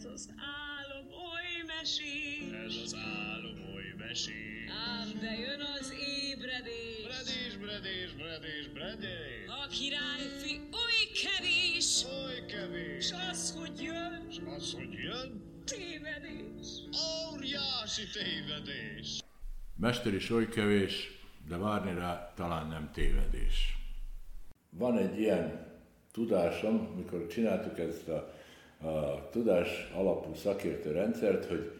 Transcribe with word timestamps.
Ez 0.00 0.06
az 0.14 0.28
álom 0.36 1.06
oly 1.06 1.64
mesés. 1.66 2.52
Ez 2.66 2.74
az 2.84 2.94
álom 2.94 3.74
oly 3.74 3.94
mesés. 3.98 4.70
Ám 4.88 5.08
de 5.20 5.32
jön 5.38 5.60
az 5.60 5.92
ébredés. 5.92 7.02
Bredés, 7.04 7.56
bredés, 7.56 8.12
bredés, 8.12 8.68
bredés. 8.68 9.46
A 9.46 9.66
királyfi 9.66 10.60
oly 10.82 11.02
kevés. 11.22 12.04
Oly 12.04 12.44
kevés. 12.46 13.06
S 13.06 13.12
az, 13.30 13.54
hogy 13.58 13.82
jön, 13.82 14.26
S 14.30 14.38
az, 14.56 14.72
hogy 14.72 14.92
jön, 14.92 15.42
tévedés. 15.64 16.68
óriási 17.32 18.02
tévedés. 18.12 19.22
Mester 19.76 20.14
is 20.14 20.30
oly 20.30 20.48
kevés, 20.48 21.10
de 21.48 21.56
várni 21.56 21.94
rá 21.94 22.32
talán 22.36 22.66
nem 22.66 22.90
tévedés. 22.92 23.76
Van 24.70 24.98
egy 24.98 25.18
ilyen 25.18 25.66
tudásom, 26.12 26.76
mikor 26.76 27.26
csináltuk 27.26 27.78
ezt 27.78 28.08
a, 28.08 28.38
a 28.82 29.28
tudás 29.30 29.90
alapú 29.94 30.34
szakértő 30.34 30.92
rendszert, 30.92 31.44
hogy 31.44 31.72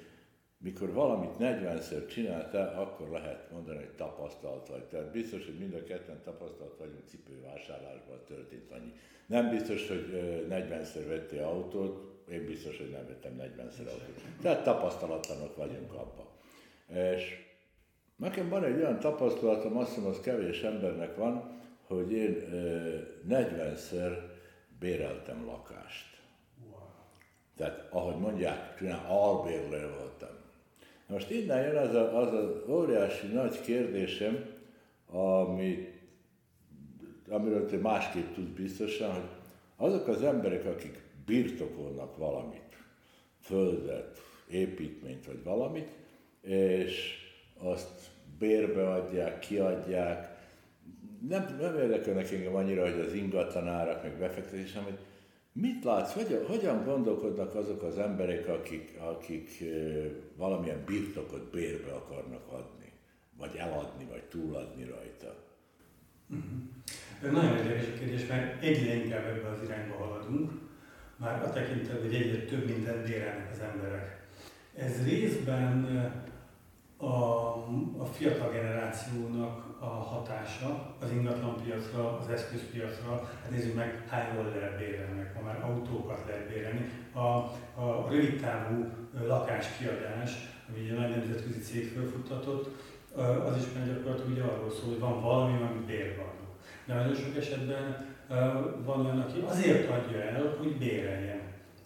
mikor 0.59 0.93
valamit 0.93 1.35
40-szer 1.39 2.07
csináltál, 2.07 2.81
akkor 2.83 3.09
lehet 3.09 3.51
mondani, 3.51 3.79
hogy 3.79 3.95
tapasztalt 3.97 4.69
vagy. 4.69 4.85
Tehát 4.85 5.11
biztos, 5.11 5.45
hogy 5.45 5.59
mind 5.59 5.75
a 5.75 5.83
ketten 5.83 6.21
tapasztalt 6.25 6.77
vagyunk 6.79 7.09
cipővásárlásban 7.09 8.19
történt 8.27 8.71
annyi. 8.71 8.93
Nem 9.27 9.51
biztos, 9.51 9.89
hogy 9.89 10.09
ö, 10.13 10.55
40-szer 10.55 11.05
vettél 11.09 11.43
autót, 11.43 12.25
én 12.31 12.47
biztos, 12.47 12.79
hogy 12.79 12.91
nem 12.91 13.07
vettem 13.07 13.37
40-szer 13.39 13.87
autót. 13.87 14.23
Tehát 14.43 14.65
tapasztalatlanok 14.65 15.57
vagyunk 15.57 15.93
abban. 15.93 16.27
És 17.13 17.49
Nekem 18.21 18.49
van 18.49 18.65
egy 18.65 18.77
olyan 18.77 18.99
tapasztalatom, 18.99 19.77
azt 19.77 19.95
hiszem, 19.95 20.11
az 20.11 20.21
kevés 20.21 20.63
embernek 20.63 21.17
van, 21.17 21.61
hogy 21.87 22.13
én 22.13 22.53
ö, 22.53 22.99
40-szer 23.29 24.19
béreltem 24.79 25.45
lakást. 25.45 26.10
Tehát, 27.61 27.87
ahogy 27.91 28.17
mondják, 28.17 28.77
csinál, 28.79 29.07
albérlő 29.09 29.89
voltam. 29.99 30.29
Most 31.07 31.31
innen 31.31 31.63
jön 31.63 31.77
az 31.77 31.95
a, 31.95 32.19
az 32.19 32.35
az 32.35 32.69
óriási 32.69 33.27
nagy 33.27 33.61
kérdésem, 33.61 34.47
ami, 35.07 35.89
amiről 37.29 37.67
te 37.67 37.77
másképp 37.77 38.35
tudsz 38.35 38.57
biztosan, 38.57 39.13
hogy 39.13 39.23
azok 39.77 40.09
az 40.09 40.23
emberek, 40.23 40.67
akik 40.67 41.03
birtokolnak 41.27 42.17
valamit, 42.17 42.77
földet, 43.41 44.19
építményt 44.49 45.27
vagy 45.27 45.43
valamit, 45.45 45.89
és 46.43 47.19
azt 47.59 48.11
bérbe 48.39 48.93
adják, 48.93 49.39
kiadják. 49.39 50.39
Nem, 51.29 51.57
nem 51.61 51.79
érdekelnek 51.79 52.31
engem 52.33 52.55
annyira, 52.55 52.83
hogy 52.83 53.01
az 53.01 53.15
ingatlanárak, 53.15 54.03
meg 54.03 54.19
befektetés, 54.19 54.73
hanem 54.73 54.89
hogy 54.89 54.99
mit 55.53 55.85
látsz, 55.85 56.13
hogyan, 56.13 56.47
hogyan 56.47 56.85
gondolkodnak 56.85 57.55
azok 57.55 57.83
az 57.83 57.99
emberek, 57.99 58.49
akik, 58.49 58.97
akik 59.01 59.65
valamilyen 60.37 60.83
birtokot 60.87 61.51
bérbe 61.51 61.93
akarnak 61.93 62.47
adni, 62.49 62.93
vagy 63.39 63.57
eladni, 63.57 64.05
vagy 64.05 64.23
túladni 64.23 64.85
rajta. 64.85 65.35
Ez 67.23 67.31
nagyon 67.31 67.57
érdekes 67.57 67.87
a 67.87 67.99
kérdés, 67.99 68.27
mert 68.27 68.63
egyre 68.63 68.95
inkább 68.95 69.25
ebbe 69.25 69.49
az 69.49 69.63
irányba 69.63 69.95
haladunk, 69.95 70.51
már 71.17 71.43
a 71.43 71.51
tekintetben, 71.51 72.03
hogy 72.03 72.15
egyre 72.15 72.45
több 72.45 72.67
mindent 72.67 73.07
bérelnek 73.07 73.51
az 73.53 73.61
emberek. 73.61 74.27
Ez 74.75 75.05
részben 75.05 75.85
a, 76.97 77.07
a 77.99 78.05
fiatal 78.13 78.53
generációnak 78.53 79.70
a 79.81 79.87
hatása 79.87 80.95
az 81.03 81.11
ingatlanpiacra, 81.11 82.19
az 82.19 82.29
eszközpiacra. 82.29 83.29
Hát 83.43 83.51
nézzük 83.51 83.75
meg, 83.75 84.05
hányról 84.09 84.53
lehet 84.55 84.79
bérelni, 84.79 85.27
ha 85.35 85.43
már 85.43 85.65
autókat 85.65 86.25
lehet 86.27 86.49
bérelni. 86.49 86.91
A, 87.13 87.27
a 87.83 88.07
rövidtávú 88.11 88.87
lakáskiadás, 89.27 90.31
ami 90.69 90.85
ugye 90.85 90.95
nagy 90.95 91.11
nemzetközi 91.11 91.61
cég 91.61 91.93
felfuttatott, 91.93 92.69
az 93.47 93.57
is 93.57 93.73
már 93.75 93.87
gyakorlatilag 93.87 94.31
ugye 94.31 94.43
arról 94.43 94.71
szól, 94.71 94.89
hogy 94.89 94.99
van 94.99 95.21
valami, 95.21 95.63
amit 95.63 95.87
bérbe 95.87 96.23
adunk. 96.23 96.51
De 96.85 96.95
nagyon 96.95 97.15
sok 97.15 97.37
esetben 97.37 98.07
van 98.85 99.07
olyan, 99.07 99.21
aki 99.21 99.45
azért 99.49 99.91
adja 99.91 100.21
el, 100.21 100.55
hogy 100.59 100.77
béreljen. 100.77 101.41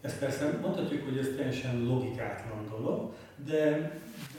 Ez 0.04 0.18
persze 0.18 0.58
mondhatjuk, 0.62 1.04
hogy 1.04 1.18
ez 1.18 1.28
teljesen 1.36 1.84
logikátlan 1.84 2.66
dolog, 2.70 3.12
de 3.44 3.90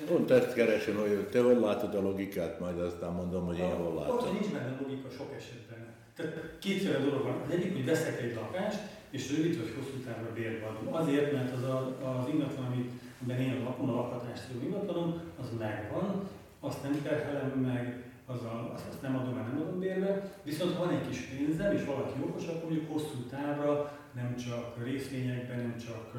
Pont 0.08 0.32
ezt 0.32 0.54
keresem, 0.54 0.96
hogy 0.96 1.28
te 1.32 1.42
hol 1.42 1.60
látod 1.60 1.96
a 1.96 2.02
logikát, 2.02 2.60
majd 2.60 2.80
aztán 2.80 3.12
mondom, 3.14 3.46
hogy 3.46 3.58
én 3.58 3.76
hol 3.76 3.98
Ott 3.98 4.00
látom. 4.00 4.34
nincs 4.34 4.52
benne 4.54 4.78
logika 4.82 5.10
sok 5.18 5.34
esetben. 5.38 5.86
Tehát 6.16 6.58
kétféle 6.60 6.98
dolog 6.98 7.24
van. 7.24 7.42
Az 7.46 7.54
egyik, 7.54 7.74
hogy 7.74 7.86
veszek 7.86 8.22
egy 8.22 8.36
lakást, 8.36 8.80
és 9.10 9.32
rövid 9.32 9.58
vagy 9.58 9.74
hosszú 9.76 9.98
távra 10.06 10.34
bérbe 10.34 10.66
adom. 10.66 10.94
Azért, 10.94 11.32
mert 11.32 11.54
az, 11.56 11.64
a, 11.64 11.78
az 12.20 12.28
ingatlan, 12.34 12.66
amit, 12.66 12.92
amiben 13.22 13.42
én 13.42 13.64
lakom, 13.64 13.90
a 13.90 13.96
lakhatást 13.96 14.44
ingatlanom, 14.64 15.22
az 15.42 15.48
megvan, 15.60 16.30
azt 16.60 16.84
nem 16.84 17.02
terhelem 17.04 17.50
meg, 17.50 18.04
azzal, 18.26 18.72
azt, 18.76 19.02
nem 19.02 19.16
adom, 19.16 19.34
mert 19.34 19.52
nem 19.52 19.62
adom 19.62 19.80
bérbe, 19.80 20.40
viszont 20.44 20.76
ha 20.76 20.86
van 20.86 20.94
egy 20.94 21.08
kis 21.08 21.20
pénzem, 21.20 21.76
és 21.76 21.86
valaki 21.86 22.20
okos, 22.28 22.48
akkor 22.48 22.70
mondjuk 22.70 22.92
hosszú 22.92 23.18
távra 23.30 24.00
nem 24.16 24.36
csak 24.36 24.84
részvényekben, 24.84 25.58
nem 25.58 25.78
csak 25.78 26.14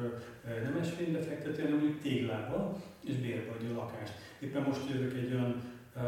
nemes 0.63 0.89
fénybe 0.89 1.19
fekteti, 1.19 1.61
hanem 1.61 1.77
mondjuk 1.77 2.01
téglában, 2.01 2.75
és 3.03 3.15
bérbe 3.15 3.51
adja 3.51 3.69
a 3.69 3.75
lakást. 3.75 4.13
Éppen 4.39 4.61
most 4.61 4.89
jövök 4.89 5.13
egy 5.13 5.33
olyan 5.33 5.61
ö, 5.95 6.01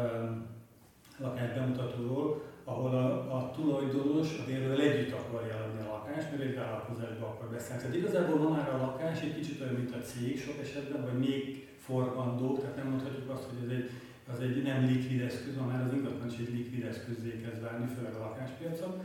lakás 1.18 1.52
bemutatóról, 1.52 2.42
ahol 2.64 2.94
a, 2.94 3.36
a 3.36 3.50
tulajdonos 3.50 4.38
a 4.38 4.44
bérről 4.46 4.80
együtt 4.80 5.12
akarja 5.12 5.54
eladni 5.54 5.80
a 5.80 5.92
lakást, 5.92 6.30
mert 6.30 6.42
egy 6.42 6.54
vállalkozásba 6.54 7.26
akar 7.26 7.48
beszállni. 7.48 7.82
Tehát 7.82 7.96
igazából 7.96 8.38
ma 8.38 8.48
már 8.48 8.68
a 8.74 8.76
lakás 8.76 9.20
egy 9.20 9.34
kicsit 9.34 9.60
olyan, 9.60 9.74
mint 9.74 9.94
a 9.94 9.98
cég 9.98 10.40
sok 10.40 10.58
esetben, 10.62 11.02
vagy 11.02 11.18
még 11.18 11.68
forgandó, 11.78 12.56
tehát 12.56 12.76
nem 12.76 12.88
mondhatjuk 12.88 13.30
azt, 13.30 13.44
hogy 13.48 13.64
ez 13.64 13.76
egy, 13.76 13.90
az 14.32 14.40
egy 14.40 14.62
nem 14.62 14.84
likvid 14.84 15.20
eszköz, 15.20 15.56
ma 15.56 15.84
az 15.86 15.92
ingatlan 15.92 16.30
is 16.30 16.38
egy 16.38 16.54
likvid 16.54 16.84
eszközzé 16.84 17.40
kezd 17.44 17.62
válni, 17.62 17.94
főleg 17.94 18.14
a 18.14 18.18
lakáspiacon, 18.18 19.02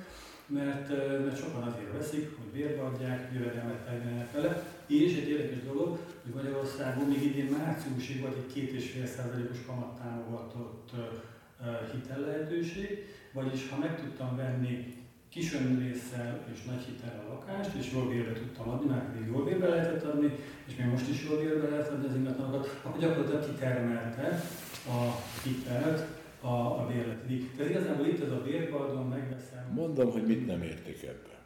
mert, 0.47 0.89
mert 1.25 1.37
sokan 1.37 1.63
azért 1.63 1.91
veszik, 1.97 2.37
hogy 2.37 2.51
bérbe 2.53 2.81
adják, 2.81 3.31
jövedelmet 3.33 3.85
termelnek 3.85 4.31
vele, 4.31 4.63
és 4.87 5.17
egy 5.17 5.29
érdekes 5.29 5.63
dolog, 5.63 5.99
hogy 6.23 6.33
Magyarországon 6.33 7.07
még 7.07 7.23
idén 7.23 7.55
márciusig 7.57 8.21
volt 8.21 8.35
egy 8.35 8.69
2,5 8.73 9.05
százalékos 9.05 9.57
kamattámogatott 9.65 10.91
eh, 10.93 11.67
eh, 11.67 11.77
hitel 11.93 12.19
lehetőség, 12.19 13.05
vagyis 13.33 13.69
ha 13.69 13.77
meg 13.77 13.99
tudtam 13.99 14.35
venni 14.35 15.04
kis 15.35 15.53
önrészsel 15.53 16.47
és 16.53 16.63
nagy 16.63 16.83
hitel 16.83 17.25
a 17.25 17.33
lakást, 17.33 17.75
és 17.79 17.91
jól 17.93 18.07
bérbe 18.07 18.33
tudtam 18.33 18.69
adni, 18.69 18.89
már 18.89 19.11
pedig 19.11 19.27
jól 19.27 19.43
bérbe 19.43 19.67
lehetett 19.67 20.03
adni, 20.03 20.31
és 20.67 20.75
még 20.75 20.87
most 20.87 21.09
is 21.09 21.23
jól 21.29 21.37
bérbe 21.37 21.69
lehet 21.69 21.91
adni 21.91 22.07
az 22.07 22.15
ingatlanokat, 22.15 22.79
akkor 22.83 22.99
gyakorlatilag 23.01 23.45
kitermelte 23.45 24.41
a 24.87 24.99
hitelt 25.43 26.05
a, 26.41 26.47
a 26.47 26.87
bérleti. 26.91 27.49
Tehát 27.57 27.71
igazából 27.71 28.05
itt 28.07 28.23
ez 28.23 28.31
a 28.31 28.41
bérbeadom, 28.41 29.07
megveszem. 29.07 29.71
Mondom, 29.73 30.11
hogy 30.11 30.25
mit 30.25 30.45
nem 30.45 30.61
értik 30.61 31.03
ebben. 31.03 31.39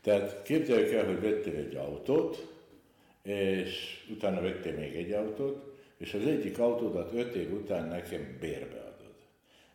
Tehát 0.00 0.42
képzeljük 0.42 0.92
el, 0.92 1.04
hogy 1.04 1.20
vettél 1.20 1.56
egy 1.56 1.74
autót, 1.74 2.52
és 3.22 4.04
utána 4.10 4.40
vettél 4.40 4.74
még 4.74 4.94
egy 4.94 5.12
autót, 5.12 5.74
és 5.96 6.14
az 6.14 6.26
egyik 6.26 6.58
autódat 6.58 7.12
öt 7.14 7.34
év 7.34 7.52
után 7.52 7.88
nekem 7.88 8.36
bérbe 8.40 8.80
adod. 8.80 9.14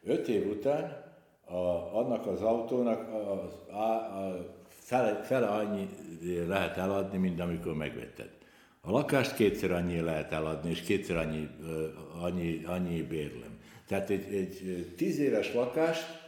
Öt 0.03 0.27
év 0.27 0.47
után 0.47 1.08
a, 1.49 1.97
annak 1.97 2.27
az 2.27 2.41
autónak 2.41 3.13
az, 3.13 3.75
a, 3.75 3.83
a 3.83 4.35
fele, 4.67 5.23
fele 5.23 5.47
annyi 5.47 5.89
lehet 6.47 6.77
eladni, 6.77 7.17
mint 7.17 7.39
amikor 7.39 7.75
megvetted. 7.75 8.29
A 8.81 8.91
lakást 8.91 9.35
kétszer 9.35 9.71
annyi 9.71 9.99
lehet 9.99 10.31
eladni, 10.31 10.69
és 10.69 10.81
kétszer 10.81 11.17
annyi, 11.17 11.49
annyi, 12.21 12.63
annyi 12.65 13.01
bérlem. 13.01 13.59
Tehát 13.87 14.09
egy, 14.09 14.33
egy 14.33 14.85
tíz 14.97 15.19
éves 15.19 15.53
lakást, 15.53 16.19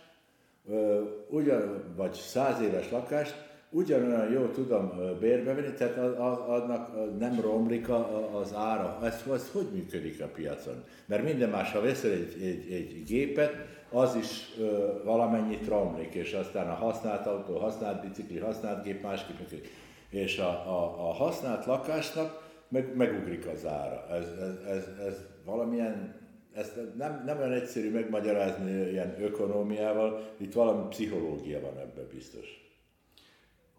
ugyan, 1.30 1.94
vagy 1.96 2.14
száz 2.14 2.62
éves 2.62 2.92
lakást 2.92 3.51
ugyanolyan 3.72 4.32
jól 4.32 4.52
tudom 4.52 4.92
bérbe 5.20 5.54
venni, 5.54 5.74
tehát 5.74 5.98
annak 6.18 7.18
nem 7.20 7.42
romlik 7.42 7.90
a- 7.90 8.40
az 8.40 8.54
ára. 8.54 9.00
Ez, 9.04 9.24
ez 9.34 9.52
hogy 9.52 9.68
működik 9.74 10.22
a 10.22 10.28
piacon? 10.28 10.84
Mert 11.06 11.24
minden 11.24 11.50
más, 11.50 11.72
ha 11.72 11.82
veszel 11.82 12.12
egy, 12.12 12.36
egy, 12.42 12.72
egy 12.72 13.04
gépet, 13.04 13.52
az 13.92 14.16
is 14.16 14.56
ö, 14.60 14.94
valamennyit 15.04 15.68
romlik, 15.68 16.14
és 16.14 16.34
aztán 16.34 16.70
a 16.70 16.74
használt 16.74 17.28
autó, 17.28 17.58
használt 17.58 18.02
bicikli, 18.02 18.38
használt 18.40 18.84
gép 18.84 19.02
másképp 19.02 19.40
működik. 19.40 19.70
És 20.10 20.38
a, 20.38 20.50
a, 20.50 21.10
a 21.10 21.14
használt 21.14 21.66
lakásnak 21.66 22.50
meg, 22.68 22.96
megugrik 22.96 23.48
az 23.48 23.66
ára. 23.66 24.08
Ez, 24.10 24.28
ez, 24.42 24.76
ez, 24.76 24.88
ez 25.08 25.26
valamilyen, 25.46 26.16
ezt 26.54 26.76
nem, 26.98 27.24
nem 27.26 27.38
olyan 27.38 27.52
egyszerű 27.52 27.92
megmagyarázni 27.92 28.90
ilyen 28.92 29.16
ökonómiával, 29.22 30.22
itt 30.38 30.54
valami 30.54 30.88
pszichológia 30.90 31.60
van 31.62 31.78
ebben 31.78 32.08
biztos. 32.14 32.71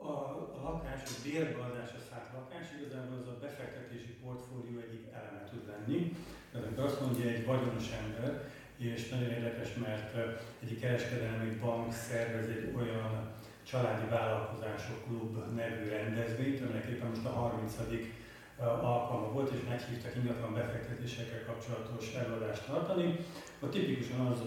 A, 0.02 0.14
a 0.58 0.60
lakás, 0.68 1.00
a 1.04 1.18
bérbeadásra 1.24 2.00
szállt 2.08 2.32
lakás 2.36 2.66
igazából 2.78 3.16
az 3.22 3.28
a 3.28 3.40
befektetési 3.40 4.12
portfólió 4.22 4.78
egyik 4.86 5.04
eleme 5.18 5.42
tud 5.50 5.64
lenni. 5.72 6.16
Tehát 6.52 6.78
azt 6.78 7.00
mondja 7.00 7.30
egy 7.30 7.46
vagyonos 7.46 7.88
ember, 8.02 8.50
és 8.76 9.08
nagyon 9.08 9.30
érdekes, 9.30 9.74
mert 9.74 10.16
ö, 10.16 10.22
egyik 10.62 10.80
kereskedelmi 10.80 11.50
bank 11.60 11.92
szervez 11.92 12.48
egy 12.48 12.74
olyan 12.76 13.30
családi 13.62 14.06
vállalkozások 14.10 15.04
klub 15.06 15.54
nevű 15.54 15.88
rendezvényt, 15.88 16.62
aminek 16.62 16.86
éppen 16.86 17.08
most 17.08 17.24
a 17.24 17.30
30. 17.30 17.74
ö, 17.90 18.64
alkalma 18.64 19.32
volt, 19.32 19.52
és 19.52 19.68
meghívtak 19.68 20.16
ingatlan 20.16 20.54
befektetésekkel 20.54 21.44
kapcsolatos 21.44 22.14
előadást 22.14 22.66
tartani. 22.66 23.18
A 23.60 23.68
tipikusan 23.68 24.26
az 24.26 24.40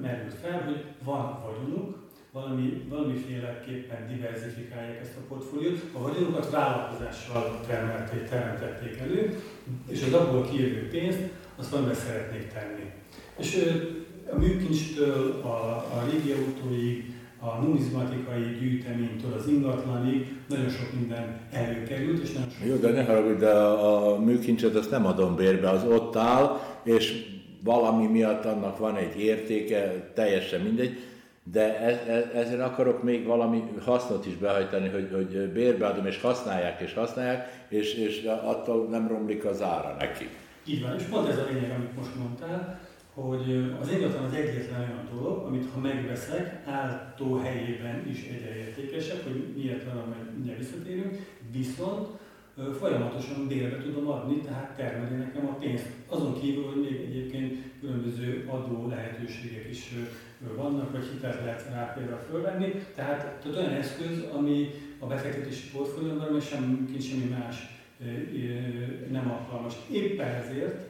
merült 0.00 0.34
fel, 0.34 0.62
hogy 0.62 0.84
van 1.02 1.42
vagyonuk, 1.42 2.07
valami, 2.40 2.82
valamiféleképpen 2.88 4.00
diversifikálják 4.12 5.00
ezt 5.00 5.16
a 5.16 5.26
portfóliót. 5.28 5.80
A 5.92 6.02
vagyonukat 6.02 6.50
vállalkozással 6.50 7.60
termelték, 7.66 8.28
teremtették 8.28 8.98
elő, 8.98 9.40
és 9.88 10.02
az 10.02 10.12
abból 10.12 10.48
kijövő 10.50 10.88
pénzt 10.88 11.22
azt 11.56 11.70
valamivel 11.70 11.96
szeretnék 11.96 12.52
tenni. 12.52 12.86
És 13.38 13.76
a 14.32 14.38
műkincstől 14.38 15.40
a, 15.42 15.76
a 15.76 16.04
régi 16.10 16.32
autóig, 16.32 17.16
a 17.40 17.62
numizmatikai 17.62 18.56
gyűjteménytől 18.60 19.32
az 19.38 19.48
ingatlanig 19.48 20.36
nagyon 20.48 20.68
sok 20.68 20.92
minden 20.98 21.40
előkerült, 21.52 22.22
és 22.22 22.32
nem 22.32 22.48
Jó, 22.66 22.76
de 22.76 22.90
ne 22.90 23.04
haragudj, 23.04 23.38
de 23.38 23.50
a 23.50 24.18
műkincset 24.18 24.74
azt 24.74 24.90
nem 24.90 25.06
adom 25.06 25.36
bérbe, 25.36 25.70
az 25.70 25.84
ott 25.84 26.16
áll, 26.16 26.60
és 26.82 27.26
valami 27.64 28.06
miatt 28.06 28.44
annak 28.44 28.78
van 28.78 28.96
egy 28.96 29.20
értéke, 29.20 30.10
teljesen 30.14 30.60
mindegy, 30.60 30.98
de 31.52 31.78
ez, 31.80 31.96
ez, 32.08 32.24
ezért 32.34 32.60
akarok 32.60 33.02
még 33.02 33.26
valami 33.26 33.62
hasznot 33.84 34.26
is 34.26 34.34
behajtani, 34.34 34.88
hogy, 34.88 35.08
hogy 35.12 35.48
bérbeadom, 35.52 36.06
és 36.06 36.20
használják, 36.20 36.80
és 36.80 36.94
használják, 36.94 37.64
és, 37.68 37.94
és 37.94 38.24
attól 38.24 38.88
nem 38.88 39.08
romlik 39.08 39.44
az 39.44 39.62
ára 39.62 39.96
neki. 39.98 40.28
Így 40.64 40.82
van, 40.82 40.94
és 40.98 41.02
pont 41.02 41.28
ez 41.28 41.38
a 41.38 41.46
lényeg, 41.52 41.70
amit 41.70 41.96
most 41.96 42.14
mondtál, 42.18 42.80
hogy 43.14 43.74
az 43.80 43.92
ingatlan 43.92 44.24
az 44.24 44.32
egyetlen 44.32 44.80
olyan 44.80 45.08
dolog, 45.14 45.46
amit 45.46 45.70
ha 45.74 45.80
megveszek, 45.80 46.62
álltó 46.66 47.36
helyében 47.36 48.08
is 48.10 48.22
egyre 48.22 48.56
értékesebb, 48.56 49.22
hogy 49.22 49.54
miért 49.56 49.84
van, 49.84 50.08
mert 50.08 50.32
mindjárt 50.34 50.58
visszatérünk, 50.58 51.18
viszont 51.52 52.08
folyamatosan 52.78 53.46
bérbe 53.48 53.82
tudom 53.82 54.08
adni, 54.08 54.40
tehát 54.40 54.76
termeli 54.76 55.14
nekem 55.14 55.46
a 55.46 55.54
pénzt. 55.54 55.86
Azon 56.06 56.40
kívül, 56.40 56.64
hogy 56.64 56.80
még 56.80 56.94
egyébként 56.94 57.56
különböző 57.80 58.48
adó 58.48 58.88
lehetőségek 58.88 59.66
is 59.70 59.94
vannak, 60.56 60.92
vagy 60.92 61.04
hitelt 61.12 61.44
lehet 61.44 61.68
rá 61.70 61.92
például 61.96 62.20
fölvenni. 62.30 62.72
Tehát, 62.94 63.40
tehát 63.42 63.58
olyan 63.58 63.72
eszköz, 63.72 64.24
ami 64.32 64.70
a 64.98 65.06
befektetési 65.06 65.70
portfólióban, 65.70 66.36
és 66.36 66.44
semmi, 66.44 67.00
semmi 67.00 67.24
más 67.38 67.56
nem 69.10 69.30
alkalmas. 69.30 69.74
Éppen 69.90 70.28
ezért 70.28 70.86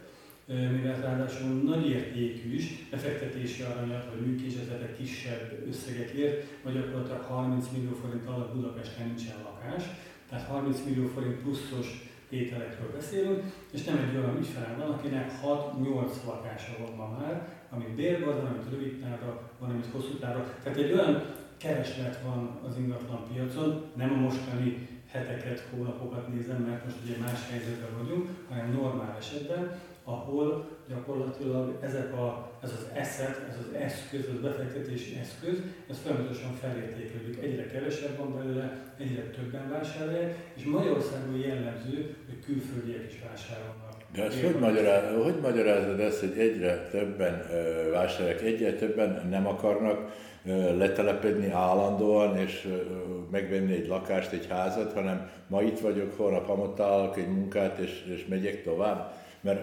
mivel 0.46 1.00
ráadásul 1.00 1.48
nagy 1.48 1.88
értékű 1.88 2.54
is, 2.54 2.86
befektetési 2.90 3.62
aranyat 3.62 4.08
vagy 4.10 4.26
műkészletek 4.26 4.96
kisebb 4.96 5.64
összegekért, 5.68 6.46
vagy 6.62 6.74
gyakorlatilag 6.74 7.20
30 7.20 7.66
millió 7.72 7.92
forint 8.02 8.26
alatt 8.26 8.54
Budapesten 8.54 9.06
nincsen 9.06 9.36
lakás, 9.44 9.82
tehát 10.28 10.48
30 10.48 10.80
millió 10.84 11.06
forint 11.06 11.40
pluszos 11.40 12.08
tételekről 12.28 12.90
beszélünk, 12.92 13.42
és 13.72 13.84
nem 13.84 13.96
egy 13.96 14.16
olyan 14.16 14.38
ügyfelem 14.38 14.78
van, 14.78 14.90
akinek 14.90 15.32
6-8 15.44 16.24
lakása 16.26 16.72
van 16.78 16.96
ma 16.96 17.18
már, 17.18 17.48
amit 17.70 17.94
bérbe 17.94 18.24
van, 18.24 18.46
amit 18.46 18.70
rövid 18.70 19.00
távra, 19.00 19.50
van, 19.58 19.70
amit 19.70 19.86
hosszú 19.92 20.14
távra. 20.14 20.54
Tehát 20.62 20.78
egy 20.78 20.92
olyan 20.92 21.22
kereslet 21.56 22.20
van 22.22 22.60
az 22.68 22.76
ingatlan 22.78 23.26
piacon, 23.32 23.84
nem 23.96 24.12
a 24.12 24.16
mostani 24.16 24.88
heteket, 25.10 25.68
hónapokat 25.70 26.28
nézem, 26.34 26.62
mert 26.62 26.84
most 26.84 26.96
ugye 27.04 27.16
más 27.18 27.50
helyzetben 27.50 27.98
vagyunk, 28.02 28.28
hanem 28.48 28.72
normál 28.72 29.16
esetben, 29.18 29.80
ahol 30.08 30.68
gyakorlatilag 30.88 31.78
ezek 31.80 32.12
a, 32.12 32.50
ez 32.62 32.70
az 32.78 32.86
asset, 33.02 33.36
ez 33.50 33.56
az 33.64 33.80
eszköz, 33.80 34.24
az 34.34 34.40
befektetési 34.42 35.18
eszköz, 35.20 35.62
ez 35.90 35.98
folyamatosan 36.04 36.52
felértékelődik. 36.52 37.42
Egyre 37.42 37.66
kevesebb 37.66 38.16
van 38.18 38.34
belőle, 38.36 38.94
egyre 38.98 39.22
többen 39.22 39.68
vásárolják, 39.70 40.52
és 40.56 40.64
Magyarországon 40.64 41.36
jellemző, 41.36 42.16
hogy 42.26 42.40
külföldiek 42.44 43.04
is 43.12 43.18
vásárolnak. 43.28 43.96
De 44.14 44.22
ezt 44.24 44.42
hogy, 44.42 44.58
magyaráz, 44.60 45.22
hogy 45.22 45.40
magyarázod 45.42 46.00
ezt, 46.00 46.20
hogy 46.20 46.38
egyre 46.38 46.88
többen 46.90 47.42
vásárolják, 47.92 48.40
egyre 48.40 48.72
többen 48.72 49.28
nem 49.30 49.46
akarnak 49.46 50.10
letelepedni 50.76 51.50
állandóan 51.50 52.36
és 52.36 52.68
megvenni 53.30 53.72
egy 53.72 53.86
lakást, 53.86 54.32
egy 54.32 54.46
házat, 54.48 54.92
hanem 54.92 55.30
ma 55.46 55.62
itt 55.62 55.78
vagyok, 55.78 56.16
holnap 56.16 56.48
amott 56.48 56.80
állok 56.80 57.16
egy 57.16 57.28
munkát 57.28 57.78
és, 57.78 58.04
és 58.14 58.26
megyek 58.26 58.62
tovább? 58.62 59.26
Mert 59.48 59.62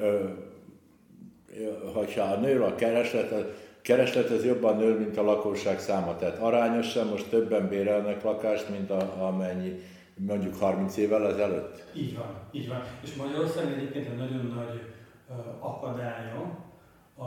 ha 2.15 2.35
nő 2.35 2.61
a 2.61 2.75
kereslet, 2.75 3.31
a 3.31 3.45
kereslet 3.81 4.29
az 4.29 4.45
jobban 4.45 4.77
nő, 4.77 4.97
mint 4.97 5.17
a 5.17 5.23
lakosság 5.23 5.79
száma. 5.79 6.15
Tehát 6.15 6.37
arányosan 6.37 7.07
most 7.07 7.29
többen 7.29 7.67
bérelnek 7.67 8.23
lakást, 8.23 8.69
mint 8.69 8.89
a, 8.89 9.27
amennyi 9.27 9.79
mondjuk 10.15 10.55
30 10.55 10.97
évvel 10.97 11.27
ezelőtt. 11.27 11.83
Így 11.95 12.17
van, 12.17 12.35
így 12.51 12.67
van. 12.67 12.81
És 13.03 13.15
Magyarország 13.15 13.73
egyébként 13.73 14.07
egy 14.07 14.17
nagyon 14.17 14.53
nagy 14.55 14.81
akadálya 15.59 16.59
a, 17.15 17.25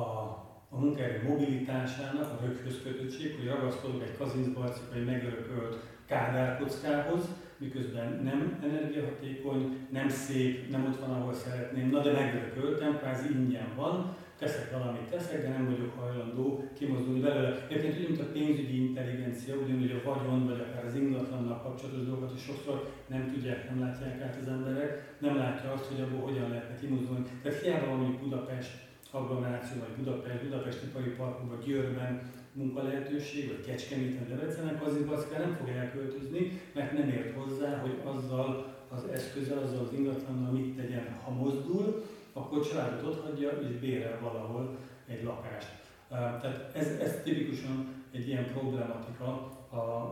a 0.71 0.79
munkaerő 0.79 1.23
mobilitásának, 1.29 2.25
a 2.25 2.45
röghöz 2.45 2.83
kötöttség, 2.83 3.37
hogy 3.37 3.49
ragaszkodok 3.49 4.03
egy 4.03 4.17
kazincbarcik 4.19 4.93
vagy 4.93 5.05
megörökölt 5.05 5.77
kádárkockához, 6.07 7.25
miközben 7.59 8.21
nem 8.25 8.59
energiahatékony, 8.63 9.77
nem 9.91 10.09
szép, 10.09 10.71
nem 10.71 10.85
ott 10.85 11.01
van, 11.01 11.11
ahol 11.11 11.35
szeretném, 11.35 11.91
na 11.91 12.03
de 12.03 12.13
megörököltem, 12.13 12.99
kvázi 12.99 13.33
ingyen 13.33 13.73
van, 13.77 14.17
teszek 14.39 14.73
valamit, 14.73 15.11
teszek, 15.11 15.43
de 15.43 15.49
nem 15.49 15.65
vagyok 15.65 15.99
hajlandó 15.99 16.65
kimozdulni 16.79 17.21
belőle. 17.21 17.67
Egyébként 17.69 17.99
úgy, 18.01 18.09
mint 18.09 18.21
a 18.21 18.33
pénzügyi 18.33 18.77
intelligencia, 18.87 19.55
ugyanúgy 19.57 19.91
a 19.91 20.11
vagyon, 20.11 20.47
vagy 20.47 20.61
akár 20.61 20.85
az 20.85 20.95
ingatlannak 20.95 21.63
kapcsolatos 21.63 22.05
dolgokat 22.05 22.37
is 22.37 22.43
sokszor 22.43 22.91
nem 23.07 23.31
tudják, 23.33 23.71
nem 23.71 23.81
látják 23.81 24.21
át 24.21 24.39
az 24.43 24.49
emberek, 24.49 25.17
nem 25.19 25.37
látja 25.37 25.73
azt, 25.73 25.85
hogy 25.85 26.01
abból 26.01 26.21
hogyan 26.21 26.49
lehetne 26.49 26.77
kimozdulni. 26.81 27.25
Tehát 27.43 27.63
hiába 27.63 27.87
van 27.87 27.97
mondjuk 27.97 28.21
Budapest 28.21 28.87
agglomeráció, 29.11 29.81
vagy 29.81 30.05
Budapest, 30.05 30.43
Budapesti 30.43 30.87
Ipari 30.87 31.11
Parkban, 31.11 31.49
vagy 31.49 31.65
Győrben 31.65 32.21
munkalehetőség, 32.59 33.47
vagy 33.47 33.65
Kecskeméten, 33.67 34.29
Debrecennek, 34.29 34.87
az 34.87 35.05
Backa 35.07 35.39
nem 35.39 35.57
fog 35.59 35.69
elköltözni, 35.69 36.61
mert 36.75 36.93
nem 36.93 37.09
ért 37.09 37.35
hozzá, 37.37 37.79
hogy 37.79 37.97
azzal 38.05 38.77
az 38.89 39.03
eszközzel, 39.13 39.59
azzal 39.59 39.85
az 39.87 39.93
ingatlannal 39.99 40.53
mit 40.53 40.77
tegyen, 40.77 41.19
ha 41.25 41.31
mozdul, 41.31 42.05
akkor 42.33 42.69
családot 42.69 43.07
ott 43.07 43.25
hagyja 43.25 43.51
és 43.51 43.79
bérel 43.81 44.19
valahol 44.23 44.77
egy 45.07 45.23
lakást. 45.25 45.69
Tehát 46.09 46.71
ez, 46.75 46.87
ez 46.87 47.21
tipikusan 47.25 47.87
egy 48.13 48.29
ilyen 48.29 48.47
problematika 48.53 49.57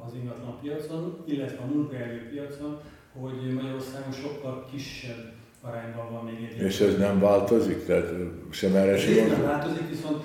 az 0.07 0.15
ingatlan 0.15 0.59
piacon, 0.61 1.23
illetve 1.25 1.63
a 1.63 1.67
munkaerőpiacon, 1.67 2.81
hogy 3.13 3.53
Magyarországon 3.55 4.13
sokkal 4.13 4.69
kisebb 4.73 5.33
arányban 5.61 6.13
van 6.13 6.25
még 6.25 6.49
egy. 6.51 6.63
És 6.63 6.81
ez 6.81 6.97
nem 6.97 7.21
változik? 7.21 7.87
Tehát 7.87 8.13
sem 8.51 8.75
erre 8.75 8.99
sem 8.99 9.29
nem 9.29 9.43
változik, 9.43 9.89
viszont 9.89 10.25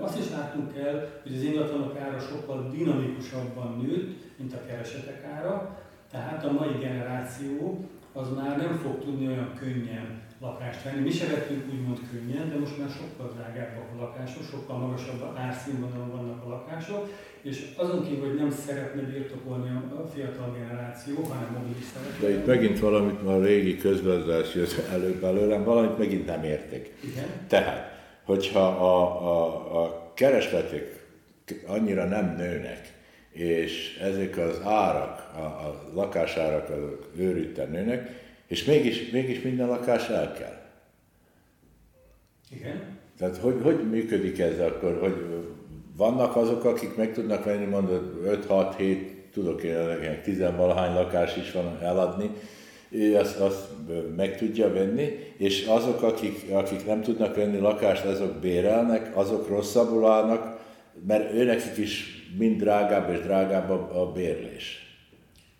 azt 0.00 0.18
is 0.18 0.30
látnunk 0.30 0.74
kell, 0.74 1.08
hogy 1.22 1.34
az 1.34 1.42
ingatlanok 1.42 1.98
ára 1.98 2.18
sokkal 2.18 2.70
dinamikusabban 2.76 3.80
nőtt, 3.82 4.16
mint 4.36 4.52
a 4.54 4.66
keresetek 4.66 5.24
ára, 5.36 5.78
tehát 6.10 6.44
a 6.44 6.52
mai 6.52 6.78
generáció 6.80 7.84
az 8.12 8.28
már 8.36 8.56
nem 8.56 8.74
fog 8.82 8.98
tudni 8.98 9.26
olyan 9.26 9.52
könnyen 9.58 10.24
lakást 10.40 10.82
venni. 10.84 11.00
Mi 11.00 11.10
se 11.10 11.26
vettünk 11.26 11.64
úgymond 11.72 11.98
könnyen, 12.10 12.48
de 12.48 12.58
most 12.58 12.78
már 12.78 12.88
sokkal 12.88 13.32
drágábbak 13.36 13.88
a 13.94 14.02
lakások, 14.02 14.42
sokkal 14.50 14.78
magasabb 14.78 15.36
árszínvonalon 15.36 16.10
vannak 16.10 16.44
a 16.44 16.48
lakások, 16.48 17.08
és 17.42 17.66
azon 17.76 18.04
kívül, 18.04 18.28
hogy 18.28 18.38
nem 18.38 18.50
szeretne 18.50 19.02
birtokolni 19.02 19.68
a 20.04 20.06
fiatal 20.14 20.56
generáció, 20.58 21.14
hanem 21.22 21.48
mobilis 21.58 21.84
szeretne. 21.92 22.26
De 22.26 22.32
itt 22.34 22.46
megint 22.46 22.78
valamit 22.78 23.20
a 23.22 23.40
régi 23.40 23.76
közgazdás 23.76 24.54
jött 24.54 24.88
előbb 24.92 25.20
belőlem, 25.20 25.64
valamit 25.64 25.98
megint 25.98 26.26
nem 26.26 26.42
érték. 26.44 26.94
Igen. 27.04 27.26
Tehát, 27.46 27.95
hogyha 28.26 28.66
a, 28.66 29.02
a, 29.26 29.82
a 29.82 30.12
keresletek 30.14 31.06
annyira 31.66 32.04
nem 32.04 32.34
nőnek, 32.36 32.92
és 33.30 33.98
ezek 34.02 34.36
az 34.36 34.60
árak, 34.64 35.32
a, 35.34 35.40
a 35.40 35.90
lakásárak 35.94 36.70
azok 36.70 37.10
őrülten 37.16 37.70
nőnek, 37.70 38.24
és 38.46 38.64
mégis, 38.64 39.10
mégis 39.10 39.42
minden 39.42 39.66
lakás 39.66 40.08
el 40.08 40.32
kell. 40.32 40.60
Igen. 42.50 42.98
Tehát 43.18 43.36
hogy, 43.36 43.60
hogy 43.62 43.90
működik 43.90 44.38
ez 44.38 44.58
akkor, 44.58 44.98
hogy 45.00 45.44
vannak 45.96 46.36
azok, 46.36 46.64
akik 46.64 46.96
meg 46.96 47.12
tudnak 47.12 47.44
venni, 47.44 47.64
mondod, 47.64 48.20
5-6-7, 48.48 48.98
tudok 49.32 49.62
én, 49.62 49.76
nekem 49.76 50.20
10 50.22 50.38
valahány 50.38 50.94
lakás 50.94 51.36
is 51.36 51.52
van 51.52 51.78
eladni, 51.82 52.30
ő 52.88 53.16
azt, 53.16 53.40
azt 53.40 53.68
meg 54.16 54.36
tudja 54.36 54.72
venni, 54.72 55.18
és 55.36 55.66
azok, 55.66 56.02
akik, 56.02 56.50
akik 56.52 56.86
nem 56.86 57.02
tudnak 57.02 57.36
venni 57.36 57.58
lakást, 57.58 58.04
azok 58.04 58.34
bérelnek, 58.36 59.16
azok 59.16 59.48
rosszabbul 59.48 60.06
állnak, 60.06 60.60
mert 61.06 61.32
őnekik 61.32 61.76
is 61.76 62.16
mind 62.38 62.60
drágább 62.60 63.10
és 63.10 63.20
drágább 63.20 63.70
a, 63.70 64.02
a 64.02 64.12
bérlés. 64.12 64.96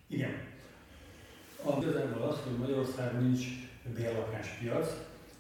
Igen. 0.09 0.45
A 1.65 1.83
igazából 1.83 2.29
az, 2.29 2.37
hogy 2.45 2.59
Magyarországon 2.59 3.23
nincs 3.23 3.45
bérlakáspiac, 3.97 4.89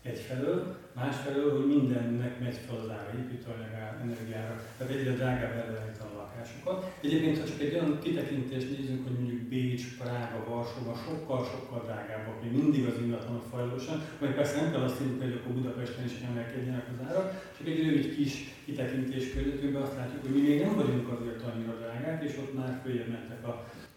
egyfelől, 0.02 0.76
másfelől, 0.92 1.56
hogy 1.56 1.66
mindennek 1.66 2.40
megy 2.40 2.58
fel 2.66 2.76
az 2.76 2.90
ára, 2.90 3.10
építőanyag 3.18 3.70
energiára, 4.02 4.60
tehát 4.78 4.92
egyre 4.92 5.12
drágább 5.12 5.52
előállítani 5.52 6.10
a 6.14 6.15
lakásokat. 6.46 6.78
Egyébként, 7.00 7.38
ha 7.38 7.46
csak 7.50 7.60
egy 7.60 7.74
olyan 7.74 7.98
kitekintést 8.02 8.70
nézzünk, 8.74 9.02
hogy 9.06 9.18
mondjuk 9.18 9.40
Bécs, 9.52 9.84
Prága, 9.98 10.38
Varsóba 10.48 10.94
sokkal-sokkal 11.06 11.80
drágábbak, 11.86 12.42
még 12.42 12.52
mindig 12.62 12.84
az 12.86 12.98
ingatlanok 13.04 13.46
fajlósan, 13.52 13.98
vagy 14.20 14.34
persze 14.34 14.60
nem 14.60 14.70
kell 14.72 14.84
azt 14.88 15.00
írni, 15.00 15.22
hogy 15.24 15.38
akkor 15.38 15.52
Budapesten 15.52 16.04
is 16.04 16.16
emelkedjenek 16.30 16.86
az 16.92 17.00
árak, 17.08 17.26
csak 17.56 17.66
egy 17.66 17.82
rövid 17.84 18.16
kis 18.16 18.32
kitekintés 18.64 19.24
környezetünkben 19.32 19.82
azt 19.82 19.96
látjuk, 19.96 20.22
hogy 20.22 20.34
mi 20.36 20.42
még 20.48 20.60
nem 20.60 20.74
vagyunk 20.80 21.08
azért 21.16 21.42
annyira 21.48 21.74
drágák, 21.80 22.24
és 22.28 22.34
ott 22.42 22.54
már 22.58 22.80
följebb 22.82 23.08
mentek 23.16 23.42
a... 23.50 23.52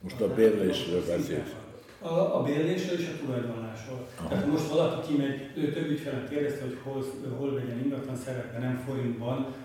Most 0.06 0.22
a 0.22 0.34
bérlésről 0.34 1.04
beszélsz. 1.06 1.54
A, 2.02 2.38
a 2.38 2.44
bérlésről 2.44 3.00
és 3.00 3.08
a 3.08 3.26
tulajdonlásról. 3.26 4.08
Aha. 4.16 4.30
Tehát 4.30 4.48
most 4.48 4.68
valaki 4.68 5.08
kimegy, 5.08 5.40
ő 5.56 5.72
több 5.72 5.90
ügyfelen 5.90 6.28
kérdezte, 6.30 6.64
hogy 6.64 6.78
hol, 6.84 7.06
hol 7.38 7.54
vegyen 7.54 7.80
ingatlan, 7.84 8.16
szeretne 8.16 8.60
nem 8.60 8.84
forintban 8.86 9.56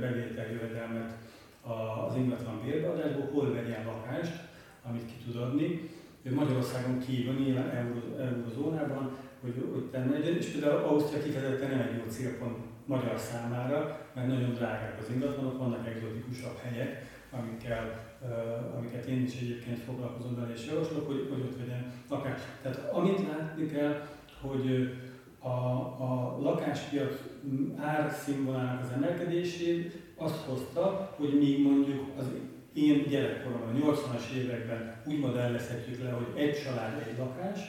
bevételjövedelmet 0.00 1.12
az 1.62 2.16
ingatlan 2.16 2.60
bérbeadásból, 2.64 3.28
hol 3.32 3.52
vegyen 3.52 3.84
lakást, 3.84 4.48
amit 4.88 5.06
ki 5.06 5.24
tud 5.24 5.36
adni. 5.36 5.90
Magyarországon 6.30 6.98
kívül, 6.98 7.34
nyilván 7.34 7.96
eurozónában, 8.18 9.16
hogy, 9.40 9.64
hogy 9.72 9.84
termeljen, 9.84 10.36
és 10.36 10.46
például 10.46 10.84
Ausztria 10.84 11.22
kifejezetten 11.22 11.70
nem 11.70 11.80
egy 11.80 11.96
jó 11.96 12.10
célpont 12.10 12.56
magyar 12.86 13.18
számára, 13.18 14.06
mert 14.14 14.26
nagyon 14.26 14.54
drágák 14.54 14.98
az 15.00 15.14
ingatlanok, 15.14 15.58
vannak 15.58 15.86
egzotikusabb 15.86 16.58
helyek, 16.62 17.18
amikkel, 17.30 18.14
uh, 18.22 18.76
amiket 18.76 19.06
én 19.06 19.22
is 19.22 19.40
egyébként 19.40 19.78
foglalkozom 19.78 20.34
vele 20.34 20.52
és 20.52 20.66
javaslok, 20.66 21.06
hogy, 21.06 21.28
hogy 21.32 21.40
ott 21.40 21.58
vegyen 21.58 21.92
lakást. 22.08 22.44
Tehát 22.62 22.92
amit 22.92 23.26
látni 23.28 23.66
kell, 23.66 24.06
hogy 24.40 24.94
a, 25.38 25.48
a 25.48 26.38
lakáspiac 26.40 27.14
árszínvonalának 27.76 28.80
az 28.82 28.92
emelkedését 28.92 29.92
azt 30.20 30.44
hozta, 30.46 31.14
hogy 31.16 31.38
míg 31.38 31.62
mondjuk 31.62 32.06
az 32.18 32.26
én 32.72 33.06
gyerekkoromban, 33.08 33.74
a 33.74 33.92
80-as 33.92 34.30
években 34.36 35.02
úgy 35.06 35.18
modellezhetjük 35.18 36.02
le, 36.02 36.10
hogy 36.10 36.26
egy 36.34 36.62
család, 36.62 37.06
egy 37.08 37.18
lakás, 37.18 37.60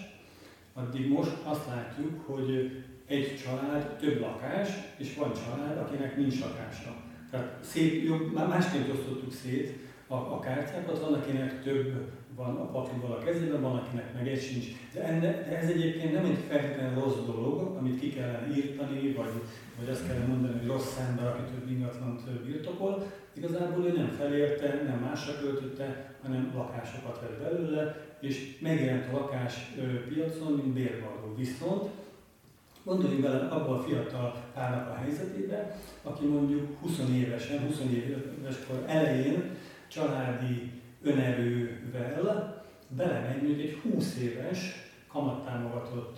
addig 0.73 1.07
most 1.07 1.31
azt 1.43 1.67
látjuk, 1.67 2.25
hogy 2.25 2.71
egy 3.05 3.39
család 3.43 3.95
több 3.99 4.19
lakás, 4.19 4.69
és 4.97 5.15
van 5.15 5.31
család, 5.33 5.77
akinek 5.77 6.17
nincs 6.17 6.39
lakása. 6.41 6.95
Tehát 7.29 7.57
szép, 7.63 8.03
jobb, 8.03 8.33
másként 8.33 8.89
osztottuk 8.89 9.33
szét 9.33 9.77
a, 10.07 10.13
a 10.13 10.39
kártyákat, 10.39 10.99
van, 10.99 11.13
akinek 11.13 11.63
több 11.63 12.11
van 12.35 12.55
a 12.55 12.71
paklival 12.71 13.11
a 13.11 13.23
kezében, 13.23 13.61
van, 13.61 13.77
akinek 13.77 14.13
meg 14.13 14.27
egy 14.27 14.41
sincs. 14.41 14.65
De, 14.93 15.03
enne, 15.03 15.31
de 15.31 15.57
ez 15.57 15.69
egyébként 15.69 16.13
nem 16.13 16.25
egy 16.25 16.37
feltétlenül 16.49 17.03
rossz 17.03 17.25
dolog, 17.25 17.75
amit 17.77 17.99
ki 17.99 18.09
kellene 18.09 18.55
írtani, 18.55 19.13
vagy, 19.13 19.31
vagy 19.79 19.89
azt 19.89 20.07
kellene 20.07 20.25
mondani, 20.25 20.57
hogy 20.59 20.67
rossz 20.67 20.97
ember, 21.09 21.25
aki 21.25 21.41
több 21.41 21.69
ingatlant 21.69 22.29
birtokol. 22.45 23.11
Igazából 23.33 23.85
ő 23.85 23.97
nem 23.97 24.15
felérte, 24.17 24.81
nem 24.85 24.99
másra 24.99 25.39
költötte, 25.39 26.15
hanem 26.21 26.51
lakásokat 26.55 27.21
vett 27.21 27.41
belőle, 27.41 28.05
és 28.21 28.57
megjelent 28.61 29.13
a 29.13 29.17
lakás 29.17 29.73
piacon, 30.09 30.51
mint 30.51 30.73
bérvalló. 30.73 31.35
Viszont 31.37 31.89
Gondoljunk 32.83 33.21
bele 33.21 33.47
abban 33.47 33.77
a 33.77 33.81
fiatal 33.81 34.43
párnak 34.53 34.89
a 34.89 34.95
helyzetébe, 34.95 35.77
aki 36.03 36.25
mondjuk 36.25 36.77
20 36.79 36.99
évesen, 37.13 37.59
20 37.59 37.79
éves 37.93 38.55
kor 38.67 38.83
elején 38.87 39.55
családi 39.87 40.80
önerővel 41.03 42.63
belemegy 42.87 43.41
mondjuk 43.41 43.59
egy 43.59 43.77
20 43.91 44.17
éves 44.17 44.75
kamattámogatott 45.07 46.17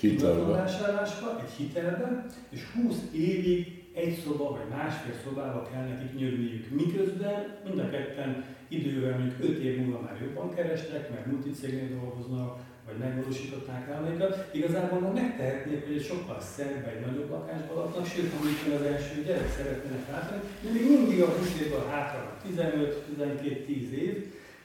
hitelvásárlásba, 0.00 1.40
egy 1.40 1.50
hitelbe, 1.50 2.26
és 2.48 2.60
20 2.64 2.96
évig 3.12 3.82
egy 3.94 4.14
szoba 4.24 4.50
vagy 4.50 4.68
másfél 4.70 5.14
szobába 5.24 5.68
kell 5.72 5.84
nekik 5.84 6.18
nyögniük. 6.18 6.70
Miközben 6.70 7.56
mind 7.64 7.78
a 7.78 7.90
ketten 7.90 8.44
idővel, 8.68 9.18
mondjuk 9.18 9.50
5 9.50 9.58
év 9.58 9.78
múlva 9.78 10.00
már 10.00 10.20
jobban 10.20 10.54
kerestek, 10.54 11.10
mert 11.10 11.26
multicégnél 11.26 11.98
dolgoznak, 11.98 12.58
vagy 12.86 12.98
megvalósították 12.98 13.88
álmaikat, 13.88 14.48
igazából 14.52 14.98
már 15.00 15.12
megtehetnék, 15.12 15.86
hogy 15.86 15.96
egy 15.96 16.04
sokkal 16.04 16.40
szebb, 16.40 16.86
egy 16.86 17.06
nagyobb 17.06 17.30
lakásban 17.30 17.76
laknak, 17.76 18.06
sőt, 18.06 18.32
amikor 18.38 18.72
az 18.80 18.86
első 18.92 19.22
gyerek 19.26 19.50
szeretnének 19.56 20.10
látni, 20.10 20.38
de 20.62 20.70
még 20.72 20.84
mindig 20.88 21.20
a 21.22 21.26
20 21.26 21.60
évből 21.62 21.86
hátra 21.90 22.38
15-12-10 22.46 23.90
év, 23.90 24.14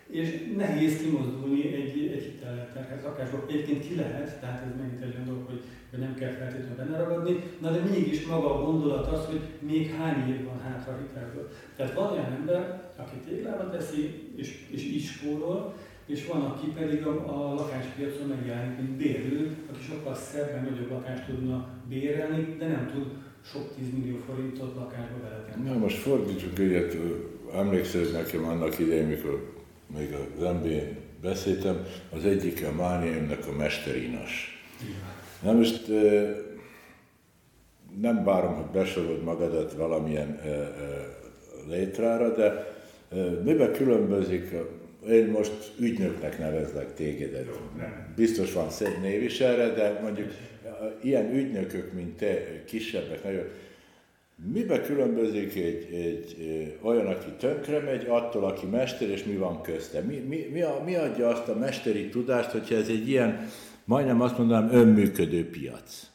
és 0.09 0.53
nehéz 0.55 1.01
kimozdulni 1.01 1.73
egy, 1.73 2.11
egy 2.15 2.23
hitelterhet 2.23 3.03
lakásból. 3.03 3.45
Egyébként 3.47 3.87
ki 3.87 3.95
lehet, 3.95 4.39
tehát 4.39 4.65
ez 4.65 4.81
megint 4.81 5.03
egy 5.03 5.25
dolog, 5.25 5.45
hogy, 5.49 5.61
hogy 5.89 5.99
nem 5.99 6.15
kell 6.15 6.31
feltétlenül 6.31 6.75
benne 6.75 6.97
ragadni, 6.97 7.43
na 7.61 7.71
de 7.71 7.79
mégis 7.79 8.25
maga 8.25 8.55
a 8.55 8.63
gondolat 8.65 9.07
az, 9.07 9.25
hogy 9.25 9.41
még 9.59 9.91
hány 9.91 10.29
év 10.29 10.45
van 10.45 10.61
hátra 10.61 10.93
a 10.93 10.97
hitelből. 10.97 11.49
Tehát 11.75 11.93
van 11.93 12.11
olyan 12.11 12.31
ember, 12.31 12.91
aki 12.95 13.15
téglába 13.15 13.69
teszi, 13.69 14.31
és, 14.35 14.65
és 14.69 14.83
így 14.83 15.03
spórol, 15.03 15.73
és 16.09 16.25
van, 16.25 16.41
aki 16.41 16.67
pedig 16.67 17.05
a, 17.05 17.11
a 17.11 17.53
lakáspiacon 17.53 18.27
megjelenik, 18.27 18.77
mint 18.77 18.91
bérlő, 18.91 19.55
aki 19.69 19.83
sokkal 19.89 20.15
szebben 20.15 20.63
nagyobb 20.63 20.91
lakást 20.91 21.25
tudna 21.25 21.67
bérelni, 21.89 22.55
de 22.59 22.67
nem 22.67 22.91
tud 22.93 23.07
sok 23.51 23.75
tízmillió 23.75 24.17
forintot 24.25 24.75
lakásba 24.75 25.17
beletenni. 25.21 25.69
Na 25.69 25.77
most 25.77 25.97
fordítsuk 25.97 26.59
egyet, 26.59 26.97
emlékszel 27.53 28.01
nekem 28.11 28.43
annak 28.43 28.79
idején, 28.79 29.07
mikor 29.07 29.53
még 29.97 30.13
az 30.13 30.43
mb 30.53 30.67
beszéltem, 31.21 31.85
az 32.09 32.25
egyik 32.25 32.65
a 32.65 32.75
mániaimnak 32.75 33.47
a 33.47 33.55
mesterinas. 33.57 34.61
Na 35.43 35.51
most 35.51 35.87
nem 38.01 38.23
várom, 38.23 38.55
hogy 38.55 38.71
besorolod 38.71 39.23
magadat 39.23 39.73
valamilyen 39.73 40.39
létrára, 41.67 42.35
de 42.35 42.77
miben 43.43 43.71
különbözik 43.73 44.55
én 45.07 45.27
most 45.27 45.71
ügynöknek 45.79 46.39
nevezlek 46.39 46.93
téged. 46.93 47.49
Biztos 48.15 48.53
van 48.53 48.69
szép 48.69 49.01
név 49.01 49.23
is 49.23 49.39
erre, 49.39 49.73
de 49.73 49.99
mondjuk 50.01 50.31
ilyen 51.01 51.33
ügynökök, 51.35 51.93
mint 51.93 52.17
te, 52.17 52.63
kisebbek, 52.65 53.23
nagyon, 53.23 53.43
Mibe 54.45 54.81
különbözik 54.81 55.55
egy, 55.55 55.93
egy, 55.93 56.37
olyan, 56.81 57.05
aki 57.05 57.29
tönkre 57.39 57.79
megy, 57.79 58.05
attól, 58.07 58.43
aki 58.43 58.65
mester, 58.65 59.09
és 59.09 59.23
mi 59.23 59.35
van 59.35 59.61
közte? 59.61 60.01
Mi, 60.01 60.15
mi, 60.15 60.47
mi, 60.51 60.61
a, 60.61 60.81
mi 60.85 60.95
adja 60.95 61.27
azt 61.27 61.47
a 61.47 61.55
mesteri 61.55 62.09
tudást, 62.09 62.49
hogyha 62.49 62.75
ez 62.75 62.87
egy 62.87 63.09
ilyen, 63.09 63.47
majdnem 63.85 64.21
azt 64.21 64.37
mondanám, 64.37 64.69
önműködő 64.71 65.49
piac? 65.49 66.07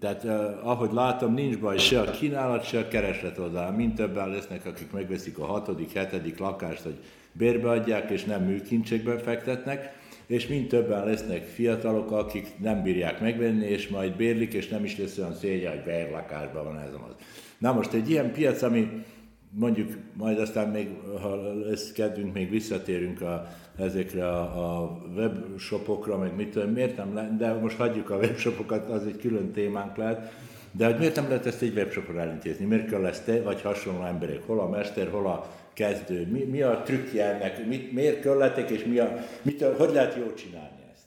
Tehát 0.00 0.24
eh, 0.24 0.68
ahogy 0.68 0.92
látom, 0.92 1.34
nincs 1.34 1.58
baj 1.58 1.78
se 1.78 2.00
a 2.00 2.10
kínálat, 2.10 2.64
se 2.64 2.78
a 2.78 2.88
kereslet 2.88 3.38
oldalán. 3.38 3.74
Mind 3.74 3.94
többen 3.94 4.28
lesznek, 4.28 4.66
akik 4.66 4.92
megveszik 4.92 5.38
a 5.38 5.44
hatodik, 5.44 5.92
hetedik 5.92 6.38
lakást, 6.38 6.82
hogy 6.82 6.98
bérbeadják, 7.38 8.10
és 8.10 8.24
nem 8.24 8.42
műkincsekbe 8.42 9.18
fektetnek, 9.18 9.94
és 10.26 10.46
mind 10.46 10.68
többen 10.68 11.04
lesznek 11.04 11.44
fiatalok, 11.44 12.10
akik 12.10 12.46
nem 12.58 12.82
bírják 12.82 13.20
megvenni, 13.20 13.66
és 13.66 13.88
majd 13.88 14.16
bérlik, 14.16 14.52
és 14.52 14.68
nem 14.68 14.84
is 14.84 14.98
lesz 14.98 15.18
olyan 15.18 15.34
szégyen, 15.34 15.72
hogy 15.72 15.84
bérlakásban 15.84 16.64
van 16.64 16.78
ez 16.78 16.92
az. 17.08 17.14
Na 17.58 17.72
most 17.72 17.92
egy 17.92 18.10
ilyen 18.10 18.32
piac, 18.32 18.62
ami 18.62 19.04
mondjuk 19.50 19.92
majd 20.12 20.38
aztán 20.38 20.68
még, 20.68 20.88
ha 21.20 21.52
lesz 21.52 21.92
kedvünk, 21.92 22.32
még 22.32 22.50
visszatérünk 22.50 23.20
a, 23.20 23.46
ezekre 23.78 24.28
a, 24.28 24.82
a 24.82 25.02
webshopokra, 25.14 26.18
meg 26.18 26.36
mit 26.36 26.48
tudom, 26.48 26.70
miért 26.70 26.96
nem 26.96 27.14
lehet, 27.14 27.36
de 27.36 27.52
most 27.52 27.76
hagyjuk 27.76 28.10
a 28.10 28.16
webshopokat, 28.16 28.90
az 28.90 29.06
egy 29.06 29.16
külön 29.16 29.52
témánk 29.52 29.96
lehet, 29.96 30.32
de 30.76 30.86
hogy 30.86 30.98
miért 30.98 31.16
nem 31.16 31.28
lehet 31.28 31.46
ezt 31.46 31.62
egy 31.62 31.76
webshopra 31.76 32.20
elintézni? 32.20 32.64
Miért 32.64 32.88
kell 32.88 33.06
ezt 33.06 33.24
te, 33.24 33.42
vagy 33.42 33.62
hasonló 33.62 34.04
emberek? 34.04 34.42
Hol 34.46 34.60
a 34.60 34.68
mester, 34.68 35.10
hol 35.10 35.26
a 35.26 35.50
kezdő? 35.72 36.26
Mi, 36.26 36.44
mi 36.44 36.62
a 36.62 36.82
trükkje 36.82 37.24
ennek? 37.24 37.66
Mit, 37.66 37.92
miért 37.92 38.20
kelletek, 38.20 38.70
és 38.70 38.84
mi 38.84 38.98
a, 38.98 39.18
mit, 39.42 39.62
hogy 39.62 39.92
lehet 39.92 40.16
jól 40.16 40.34
csinálni 40.34 40.80
ezt? 40.92 41.06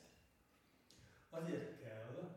Azért 1.29 1.69
kell, 1.83 2.29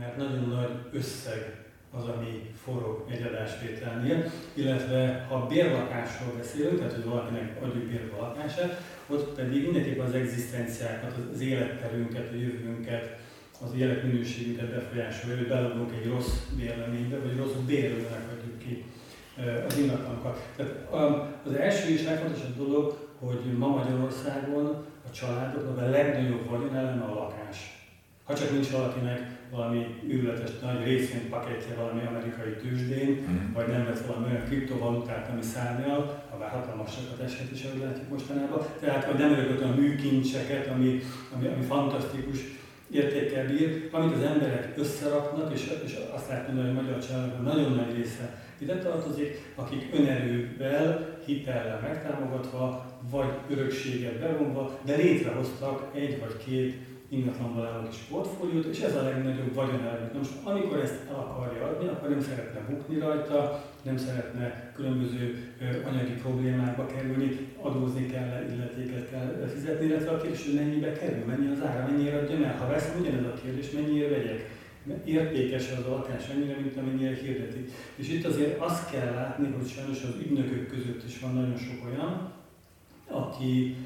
mert 0.00 0.16
nagyon 0.16 0.48
nagy 0.48 0.70
összeg 0.92 1.64
az, 1.90 2.04
ami 2.04 2.50
forog 2.64 3.04
egy 3.10 3.22
adásvételnél, 3.22 4.30
illetve 4.54 5.26
ha 5.28 5.46
bérlakásról 5.46 6.34
beszélünk, 6.36 6.78
tehát 6.78 6.92
hogy 6.92 7.04
valakinek 7.04 7.62
adjuk 7.62 7.84
bérbe 7.84 8.16
a 8.16 8.20
lakását, 8.20 8.80
ott 9.06 9.34
pedig 9.34 9.62
mindenképpen 9.62 10.06
az 10.06 10.14
egzisztenciákat, 10.14 11.16
az 11.32 11.40
életterünket, 11.40 12.32
a 12.32 12.36
jövőnket, 12.36 13.18
az 13.64 13.74
életminőségünket 13.76 14.70
befolyásolja, 14.74 15.36
hogy 15.36 15.48
beladunk 15.48 15.92
egy 15.92 16.08
rossz 16.08 16.32
bérleménybe, 16.56 17.18
vagy 17.18 17.36
rossz 17.36 17.56
bérlőnek 17.66 18.28
adjuk 18.32 18.58
ki 18.58 18.84
az 19.68 19.78
ingatlanokat. 19.78 20.48
Tehát 20.56 20.74
az 21.46 21.52
első 21.52 21.88
és 21.88 22.04
legfontosabb 22.04 22.56
dolog, 22.56 23.08
hogy 23.18 23.58
ma 23.58 23.68
Magyarországon 23.68 24.84
a 25.08 25.10
családoknak 25.10 25.78
a 25.78 25.90
legnagyobb 25.90 26.48
vagyoneleme 26.48 27.04
a 27.04 27.14
lakás. 27.14 27.78
Ha 28.24 28.34
csak 28.34 28.50
nincs 28.50 28.70
valakinek 28.70 29.38
valami 29.50 29.86
őrületes 30.08 30.50
nagy 30.62 30.84
részvénypakettje 30.84 31.74
valami 31.74 32.00
amerikai 32.06 32.52
tőzsdén, 32.52 33.08
mm. 33.08 33.52
vagy 33.52 33.66
nem 33.66 33.84
vesz 33.84 34.06
valami 34.06 34.26
olyan 34.26 34.44
kriptovalutát, 34.44 35.28
ami 35.32 35.42
szárnyal, 35.42 36.20
bár 36.40 36.50
hatalmasakat 36.50 37.20
eshet 37.20 37.50
is, 37.52 37.64
ahogy 37.64 37.80
látjuk 37.80 38.08
mostanában. 38.08 38.66
Tehát, 38.80 39.06
vagy 39.06 39.18
nem 39.18 39.32
örökölt 39.32 39.60
olyan 39.60 39.74
műkincseket, 39.74 40.66
ami, 40.66 41.00
ami, 41.34 41.46
ami 41.46 41.64
fantasztikus 41.64 42.38
értékkel 42.92 43.46
bír, 43.46 43.88
amit 43.90 44.16
az 44.16 44.22
emberek 44.22 44.72
összeraknak, 44.76 45.52
és, 45.52 45.72
és 45.84 45.98
azt 46.14 46.28
lehet 46.28 46.46
mondani, 46.46 46.68
hogy 46.68 46.78
a 46.78 46.82
magyar 46.82 47.06
családok 47.06 47.42
nagyon 47.42 47.72
nagy 47.72 47.96
része 47.96 48.42
ide 48.58 48.78
tartozik, 48.78 49.52
akik 49.54 49.88
önerővel, 49.92 51.18
hitellel 51.24 51.80
megtámogatva, 51.82 52.86
vagy 53.10 53.30
örökséget 53.50 54.18
bevonva, 54.18 54.78
de 54.84 54.96
létrehoztak 54.96 55.90
egy 55.94 56.18
vagy 56.20 56.36
két 56.44 56.74
ingatlanból 57.10 57.66
álló 57.66 57.88
kis 57.88 57.98
portfóliót, 57.98 58.64
és 58.64 58.80
ez 58.80 58.96
a 58.96 59.02
legnagyobb 59.02 59.54
vagyonelvük. 59.54 60.12
Most 60.14 60.30
amikor 60.44 60.78
ezt 60.78 61.00
el 61.08 61.14
akarja 61.14 61.66
adni, 61.66 61.88
akkor 61.88 62.08
nem 62.08 62.20
szeretne 62.20 62.60
bukni 62.68 62.98
rajta, 62.98 63.64
nem 63.82 63.96
szeretne 63.96 64.72
különböző 64.74 65.52
anyagi 65.88 66.12
problémákba 66.12 66.86
kerülni, 66.86 67.48
adózni 67.62 68.06
kell, 68.06 68.44
illetéket 68.52 69.10
kell 69.10 69.48
fizetni, 69.54 69.86
illetve 69.86 70.10
a 70.10 70.16
kérdés, 70.16 70.44
hogy 70.44 70.54
mennyibe 70.54 70.92
kerül, 70.92 71.24
mennyi 71.24 71.52
az 71.52 71.62
ára, 71.64 71.86
mennyire 71.90 72.18
adjam 72.18 72.42
el. 72.42 72.56
Ha 72.56 72.66
veszem, 72.66 73.00
ugyanez 73.00 73.24
a 73.24 73.40
kérdés, 73.42 73.70
mennyire 73.70 74.08
vegyek 74.08 74.58
értékes 75.04 75.70
az 75.78 75.86
a 75.86 75.90
lakás 75.90 76.28
annyira, 76.34 76.60
mint 76.60 76.76
amennyire 76.76 77.14
hirdeti. 77.14 77.64
És 77.94 78.08
itt 78.08 78.24
azért 78.24 78.60
azt 78.60 78.90
kell 78.90 79.14
látni, 79.14 79.54
hogy 79.58 79.68
sajnos 79.68 80.02
az 80.02 80.14
ügynökök 80.20 80.68
között 80.68 81.04
is 81.06 81.20
van 81.20 81.34
nagyon 81.34 81.56
sok 81.56 81.88
olyan, 81.90 82.32
aki, 83.06 83.76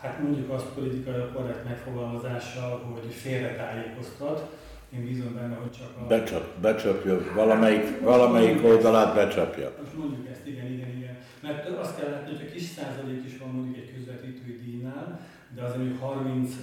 hát 0.00 0.22
mondjuk 0.22 0.50
azt 0.50 0.66
politikai 0.66 1.22
korrekt 1.34 1.64
megfogalmazással, 1.64 2.78
hogy 2.78 3.12
félretájékoztat, 3.12 4.58
én 4.94 5.04
bízom 5.04 5.34
benne, 5.34 5.54
hogy 5.54 5.70
csak 5.70 5.96
a... 6.00 6.06
Becsap, 6.06 6.60
becsapja, 6.60 7.32
valamelyik, 7.34 8.00
valamelyik 8.00 8.64
oldalát 8.64 9.14
becsapja. 9.14 9.72
Most 9.82 9.96
mondjuk 9.96 10.28
ezt, 10.28 10.46
igen, 10.46 10.66
igen, 10.66 10.88
igen. 10.96 11.16
Mert 11.42 11.68
azt 11.68 12.00
kell 12.00 12.10
látni, 12.10 12.34
hogy 12.34 12.46
a 12.48 12.52
kis 12.52 12.62
százalék 12.62 13.24
is 13.26 13.38
van 13.38 13.48
mondjuk 13.48 13.76
egy 13.76 13.94
közvetítői 13.94 14.60
díjnál, 14.64 15.20
de 15.54 15.62
azért 15.62 15.78
mondjuk 15.78 16.00
30 16.00 16.54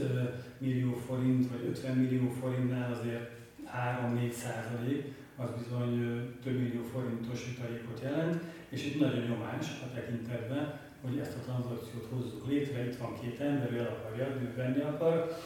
millió 0.57 0.93
forint 1.07 1.49
vagy 1.49 1.67
50 1.69 1.95
millió 1.95 2.29
forintnál 2.41 2.91
azért 2.99 3.29
3-4 3.65 4.31
százalék, 4.31 5.03
az 5.35 5.49
bizony 5.57 5.95
több 6.43 6.59
millió 6.59 6.83
forintos 6.93 7.39
jutalékot 7.47 7.99
jelent, 8.03 8.41
és 8.69 8.85
itt 8.85 8.99
nagyon 8.99 9.23
nyomás 9.23 9.65
a 9.85 9.93
tekintetben, 9.93 10.79
hogy 11.01 11.17
ezt 11.17 11.35
a 11.35 11.43
tranzakciót 11.45 12.07
hozzuk 12.09 12.47
létre, 12.47 12.85
itt 12.85 12.97
van 12.97 13.19
két 13.21 13.39
ember, 13.39 13.71
ő 13.71 13.77
el 13.77 13.97
akarja, 13.99 14.25
ő 14.41 14.53
venni 14.55 14.81
akar, 14.81 15.37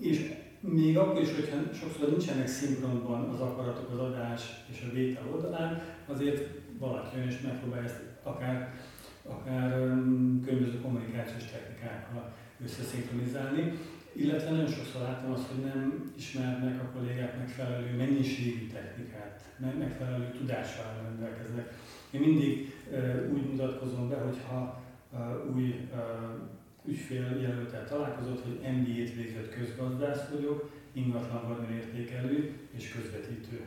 és 0.00 0.32
még 0.60 0.98
akkor 0.98 1.20
is, 1.22 1.34
hogyha 1.34 1.74
sokszor 1.74 2.08
nincsenek 2.08 2.46
szinkronban 2.46 3.28
az 3.28 3.40
akaratok, 3.40 3.90
az 3.92 3.98
adás 3.98 4.42
és 4.70 4.86
a 4.88 4.92
vétel 4.94 5.28
oldalán, 5.32 5.82
azért 6.06 6.48
valaki 6.78 7.16
jön 7.16 7.28
és 7.28 7.40
megpróbálja 7.40 7.84
ezt 7.84 8.00
akár, 8.22 8.74
akár 9.22 9.70
különböző 10.44 10.80
kommunikációs 10.82 11.44
technikákkal 11.44 12.32
összeszinkronizálni. 12.64 13.72
Illetve 14.12 14.50
nagyon 14.50 14.66
sokszor 14.66 15.00
láttam 15.00 15.32
azt, 15.32 15.46
hogy 15.46 15.64
nem 15.64 16.12
ismernek 16.16 16.80
a 16.82 16.98
kollégák 16.98 17.38
megfelelő 17.38 17.96
mennyiségű 17.96 18.66
technikát, 18.66 19.40
megfelelő 19.78 20.30
tudással 20.38 21.00
rendelkeznek. 21.02 21.72
Én 22.10 22.20
mindig 22.20 22.74
úgy 23.32 23.50
mutatkozom 23.50 24.08
be, 24.08 24.16
hogyha 24.16 24.82
új 25.54 25.88
ügyféljelöltel 26.84 27.88
találkozott, 27.88 28.42
hogy 28.42 28.72
MBA-t 28.72 29.14
végzett 29.14 29.54
közgazdász 29.54 30.28
vagyok, 30.28 30.70
ingatlan 30.92 31.48
vagyon 31.48 31.72
értékelő 31.72 32.58
és 32.70 32.92
közvetítő. 32.92 33.60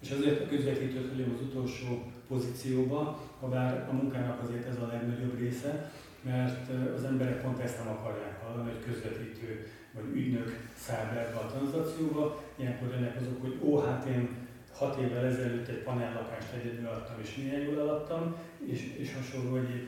És 0.00 0.10
azért 0.10 0.40
a 0.40 0.48
közvetítőt 0.48 1.08
hagyom 1.08 1.34
az 1.34 1.40
utolsó 1.40 2.12
pozícióba, 2.28 3.22
ha 3.40 3.48
bár 3.48 3.88
a 3.90 3.92
munkának 3.92 4.42
azért 4.42 4.68
ez 4.68 4.76
a 4.76 4.86
legnagyobb 4.86 5.38
része, 5.38 5.92
mert 6.22 6.70
az 6.94 7.04
emberek 7.04 7.42
pont 7.42 7.60
ezt 7.60 7.84
nem 7.84 7.92
akarják 7.92 8.42
hallani, 8.42 8.70
hogy 8.70 8.84
közvetítő 8.84 9.66
vagy 9.92 10.16
ügynök 10.16 10.68
száll 10.76 11.14
be 11.14 11.26
ebbe 11.26 11.38
a 11.38 11.46
tranzakcióba. 11.46 12.42
Ilyenkor 12.56 12.88
jönnek 12.88 13.16
azok, 13.20 13.40
hogy 13.40 13.58
ó, 13.62 13.78
hát 13.78 14.06
én 14.06 14.28
hat 14.72 14.98
évvel 14.98 15.24
ezelőtt 15.24 15.68
egy 15.68 15.82
panellakást 15.82 16.52
egyedül 16.52 16.86
adtam, 16.86 17.16
és 17.22 17.36
milyen 17.36 17.60
jól 17.60 17.80
eladtam, 17.80 18.36
és, 18.64 18.94
és 18.96 19.14
hasonló 19.14 19.56
egyéb, 19.56 19.86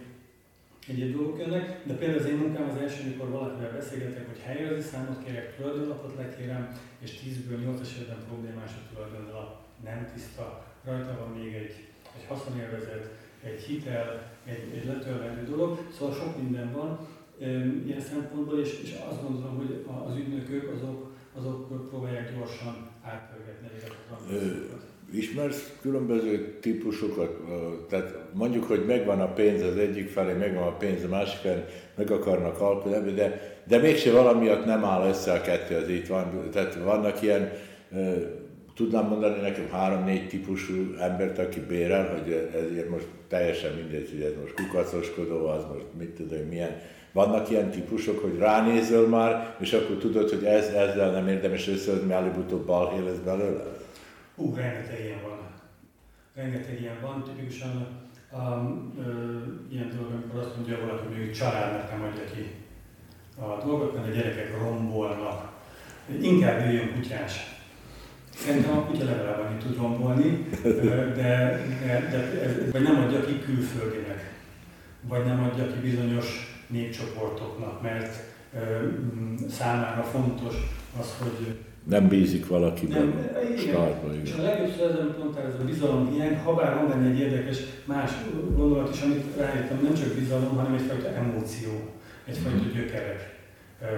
egyéb 0.89 1.17
dolgok 1.17 1.39
jönnek. 1.39 1.87
De 1.87 1.95
például 1.95 2.21
az 2.21 2.27
én 2.27 2.37
munkám 2.37 2.69
az 2.69 2.81
első, 2.83 3.03
amikor 3.05 3.29
valakivel 3.29 3.73
beszélgetek, 3.73 4.27
hogy 4.27 4.41
helyrezni 4.45 4.83
számot 4.83 5.25
kérek, 5.25 5.57
tulajdonlapot 5.57 6.17
lekérem, 6.17 6.79
és 7.01 7.11
10-ből 7.11 7.65
8 7.65 7.81
esetben 7.81 8.25
problémás 8.29 8.71
a 8.71 8.95
tulajdonlap, 8.95 9.57
nem 9.85 10.11
tiszta, 10.15 10.65
rajta 10.85 11.17
van 11.21 11.39
még 11.39 11.55
egy, 11.55 11.75
egy 12.17 12.27
haszonélvezet, 12.29 13.11
egy 13.43 13.63
hitel, 13.63 14.33
egy, 14.45 14.65
egy 14.75 14.87
letöltendő 14.87 15.45
dolog, 15.45 15.87
szóval 15.97 16.15
sok 16.15 16.43
minden 16.43 16.73
van 16.73 17.09
ilyen 17.87 18.01
szempontból, 18.01 18.61
és, 18.61 18.81
és 18.83 18.97
azt 19.11 19.23
gondolom, 19.23 19.57
hogy 19.57 19.85
az 20.07 20.17
ügynökök 20.17 20.73
azok, 20.75 21.13
azok 21.35 21.89
próbálják 21.89 22.37
gyorsan 22.37 22.91
átpörgetni 23.03 23.69
ezeket 23.77 23.97
a 24.11 24.17
Ismersz 25.13 25.73
különböző 25.81 26.59
típusokat? 26.61 27.37
Tehát 27.89 28.15
mondjuk, 28.33 28.65
hogy 28.65 28.85
megvan 28.87 29.21
a 29.21 29.33
pénz 29.33 29.63
az 29.63 29.77
egyik 29.77 30.09
felé, 30.09 30.33
megvan 30.33 30.63
a 30.63 30.77
pénz 30.77 31.05
a 31.05 31.09
másik 31.09 31.39
felé, 31.39 31.65
meg 31.97 32.11
akarnak 32.11 32.61
alkotni, 32.61 33.13
de, 33.13 33.59
de 33.69 33.79
mégse 33.79 34.13
valamiatt 34.13 34.65
nem 34.65 34.85
áll 34.85 35.09
össze 35.09 35.33
a 35.33 35.41
kettő, 35.41 35.77
az 35.77 35.89
itt 35.89 36.07
van. 36.07 36.49
Tehát 36.53 36.79
vannak 36.85 37.23
ilyen 37.23 37.53
Tudnám 38.81 39.07
mondani 39.07 39.41
nekem 39.41 39.69
három-négy 39.71 40.29
típusú 40.29 40.95
embert, 40.99 41.39
aki 41.39 41.61
bérel, 41.61 42.09
hogy 42.09 42.51
ezért 42.55 42.89
most 42.89 43.07
teljesen 43.29 43.75
mindegy, 43.75 44.11
hogy 44.11 44.23
ez 44.23 44.33
most 44.41 44.55
kukacoskodó, 44.55 45.47
az 45.47 45.65
most 45.73 45.85
mit 45.99 46.11
tudom, 46.11 46.39
milyen. 46.49 46.81
Vannak 47.13 47.51
ilyen 47.51 47.71
típusok, 47.71 48.19
hogy 48.19 48.39
ránézöl 48.39 49.09
már, 49.09 49.57
és 49.59 49.73
akkor 49.73 49.97
tudod, 49.97 50.31
hogy 50.31 50.45
ez, 50.45 50.67
ezzel 50.67 51.11
nem 51.11 51.29
érdemes 51.29 51.69
összehozni, 51.69 52.13
előbb-utóbb 52.13 52.67
balhé 52.67 53.05
lesz 53.05 53.19
belőle? 53.25 53.80
Hú, 54.41 54.55
rengeteg 54.55 55.01
ilyen 55.05 55.23
van. 55.23 55.39
Rengeteg 56.35 56.81
ilyen 56.81 57.01
van, 57.01 57.25
tipikusan 57.25 57.87
um, 58.33 58.95
ö, 58.99 59.39
ilyen 59.71 59.91
dolog, 59.97 60.13
amikor 60.13 60.41
azt 60.41 60.57
mondja 60.57 60.87
valaki, 60.87 61.15
hogy 61.15 61.33
családnak 61.33 61.91
nem 61.91 62.03
adja 62.03 62.25
ki 62.35 62.55
a 63.41 63.65
dolgot, 63.65 63.95
mert 63.95 64.07
a 64.07 64.11
gyerekek 64.11 64.59
rombolnak. 64.59 65.53
Inkább 66.21 66.61
jöjjön 66.61 66.95
kutyás 66.95 67.59
Szerintem 68.35 68.79
a 68.79 68.85
kutya 68.85 69.05
legalább 69.05 69.41
annyit 69.41 69.63
tud 69.63 69.77
rombolni, 69.77 70.47
de, 70.63 71.13
de, 71.15 72.09
de 72.11 72.71
vagy 72.71 72.83
nem 72.83 72.99
adja 72.99 73.25
ki 73.25 73.41
külföldinek, 73.41 74.33
vagy 75.01 75.25
nem 75.25 75.43
adja 75.43 75.67
ki 75.67 75.79
bizonyos 75.79 76.27
népcsoportoknak, 76.67 77.83
mert 77.83 78.23
számára 79.51 80.03
fontos 80.03 80.55
az, 81.01 81.15
hogy 81.19 81.57
nem 81.85 82.09
bízik 82.09 82.47
valakiben. 82.47 83.07
Nem, 83.07 83.19
igen. 83.59 83.89
igen. 84.13 84.21
És 84.25 84.33
a 84.33 84.43
legjobb 84.43 84.91
ezen 84.91 85.15
pontára 85.19 85.47
ez 85.47 85.61
a 85.61 85.65
bizalom 85.65 86.13
hiány, 86.13 86.39
ha 86.39 86.55
bár 86.55 86.75
van 86.75 86.89
benne 86.89 87.11
egy 87.11 87.19
érdekes 87.19 87.59
más 87.85 88.11
gondolat 88.57 88.95
is, 88.95 89.01
amit 89.01 89.37
rájöttem, 89.37 89.81
nem 89.83 89.95
csak 89.95 90.15
bizalom, 90.15 90.57
hanem 90.57 90.75
egyfajta 90.75 91.09
emóció, 91.09 91.71
egyfajta 92.25 92.59
mhm. 92.59 92.77
gyökerek. 92.77 93.39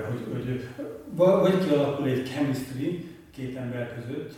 Hogy, 0.08 0.20
hogy, 0.32 0.68
vagy 1.16 1.64
kialakul 1.66 2.08
egy 2.08 2.26
chemistry, 2.26 3.08
két 3.34 3.56
ember 3.56 3.94
között, 3.94 4.34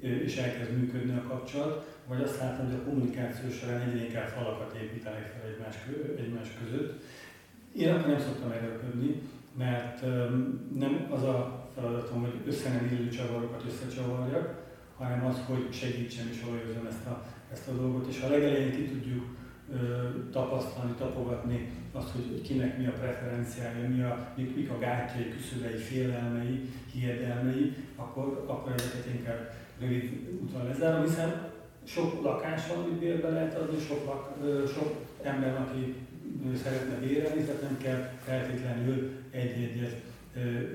és 0.00 0.36
elkezd 0.36 0.78
működni 0.78 1.12
a 1.12 1.28
kapcsolat, 1.28 1.96
vagy 2.08 2.22
azt 2.22 2.38
látom, 2.38 2.66
hogy 2.66 2.74
a 2.74 2.88
kommunikáció 2.88 3.50
során 3.50 3.80
egyre 3.80 4.04
inkább 4.04 4.28
falakat 4.28 4.78
építenek 4.82 5.32
fel 5.32 5.50
egymás, 5.50 5.76
egymás 6.18 6.48
között. 6.64 7.02
Én 7.76 7.92
akkor 7.92 8.08
nem 8.08 8.20
szoktam 8.20 8.50
erőlködni, 8.50 9.20
mert 9.58 10.02
nem 10.74 11.06
az 11.10 11.22
a 11.22 11.65
feladatom, 11.76 12.20
hogy 12.20 12.40
össze 12.46 12.68
nem 12.68 12.88
illő 12.92 13.08
csavarokat 13.08 13.64
összecsavarjak, 13.68 14.64
hanem 14.96 15.26
az, 15.26 15.36
hogy 15.46 15.68
segítsem 15.72 16.28
és 16.32 16.42
olajozom 16.48 16.86
ezt 16.86 17.06
a, 17.06 17.24
ezt 17.52 17.68
a 17.68 17.72
dolgot. 17.72 18.06
És 18.08 18.20
ha 18.20 18.28
legelején 18.28 18.72
ki 18.72 18.84
tudjuk 18.84 19.24
tapasztalni, 20.32 20.94
tapogatni 20.98 21.70
azt, 21.92 22.10
hogy 22.10 22.40
kinek 22.42 22.78
mi 22.78 22.86
a 22.86 22.92
preferenciája, 22.92 23.88
mi 23.88 24.02
a, 24.02 24.32
mik, 24.36 24.56
mik 24.56 24.70
a 24.70 24.78
gátjai, 24.78 25.28
küszöbei, 25.28 25.76
félelmei, 25.76 26.70
hiedelmei, 26.92 27.74
akkor, 27.96 28.44
akkor 28.46 28.72
ezeket 28.72 29.06
inkább 29.14 29.52
rövid 29.80 30.28
úton 30.42 30.64
lezárom, 30.64 31.04
hiszen 31.04 31.50
sok 31.84 32.22
lakás 32.22 32.66
van, 32.68 32.84
amit 32.84 32.98
bérbe 32.98 33.28
lehet 33.28 33.58
adni, 33.58 33.78
sok, 33.78 34.04
lak, 34.04 34.36
sok 34.68 34.94
ember, 35.22 35.56
aki 35.56 35.94
szeretne 36.62 36.94
bérelni, 36.94 37.42
tehát 37.42 37.62
nem 37.62 37.76
kell 37.78 38.10
feltétlenül 38.24 39.10
egy-egyet 39.30 40.00